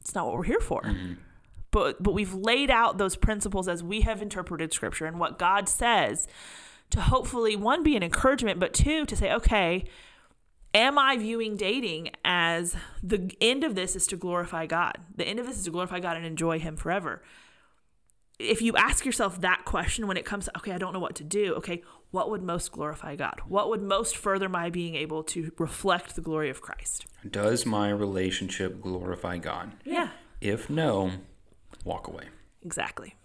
[0.03, 1.15] it's not what we're here for mm-hmm.
[1.75, 5.69] But but we've laid out those principles as we have interpreted scripture and what God
[5.69, 6.29] says
[6.91, 9.85] to hopefully one be an encouragement but two to say okay
[10.73, 14.99] am I viewing dating as the end of this is to glorify God?
[15.15, 17.23] The end of this is to glorify God and enjoy him forever.
[18.41, 21.17] If you ask yourself that question when it comes to okay I don't know what
[21.17, 23.41] to do okay what would most glorify God?
[23.49, 27.07] What would most further my being able to reflect the glory of Christ?
[27.29, 29.73] Does my relationship glorify God?
[29.85, 30.11] yeah.
[30.41, 31.13] If no,
[31.85, 32.25] walk away.
[32.63, 33.17] Exactly.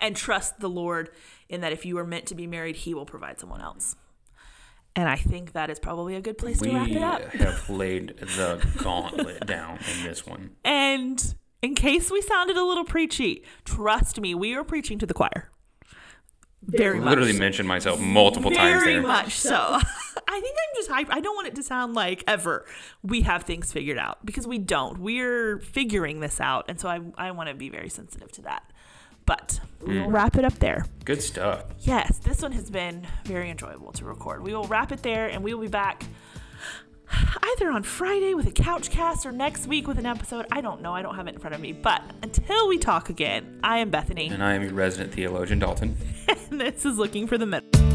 [0.00, 1.10] And trust the Lord
[1.48, 3.96] in that if you are meant to be married, He will provide someone else.
[4.96, 7.22] And I think that is probably a good place We to wrap it up.
[7.32, 10.50] have laid the gauntlet down in this one.
[10.64, 15.14] And in case we sounded a little preachy, trust me, we are preaching to the
[15.14, 15.50] choir.
[16.62, 17.08] Very much.
[17.08, 19.80] Literally mentioned myself multiple times Very much so.
[20.28, 21.08] I think I'm just hype.
[21.10, 22.64] I don't want it to sound like ever
[23.02, 24.98] we have things figured out because we don't.
[24.98, 26.66] We're figuring this out.
[26.68, 28.70] And so I, I want to be very sensitive to that.
[29.26, 30.12] But we'll mm.
[30.12, 30.86] wrap it up there.
[31.04, 31.64] Good stuff.
[31.80, 34.42] Yes, this one has been very enjoyable to record.
[34.42, 36.04] We will wrap it there and we will be back
[37.42, 40.46] either on Friday with a couch cast or next week with an episode.
[40.50, 40.92] I don't know.
[40.92, 41.72] I don't have it in front of me.
[41.72, 45.96] But until we talk again, I am Bethany And I am your resident theologian, Dalton.
[46.28, 47.93] and this is Looking for the Middle.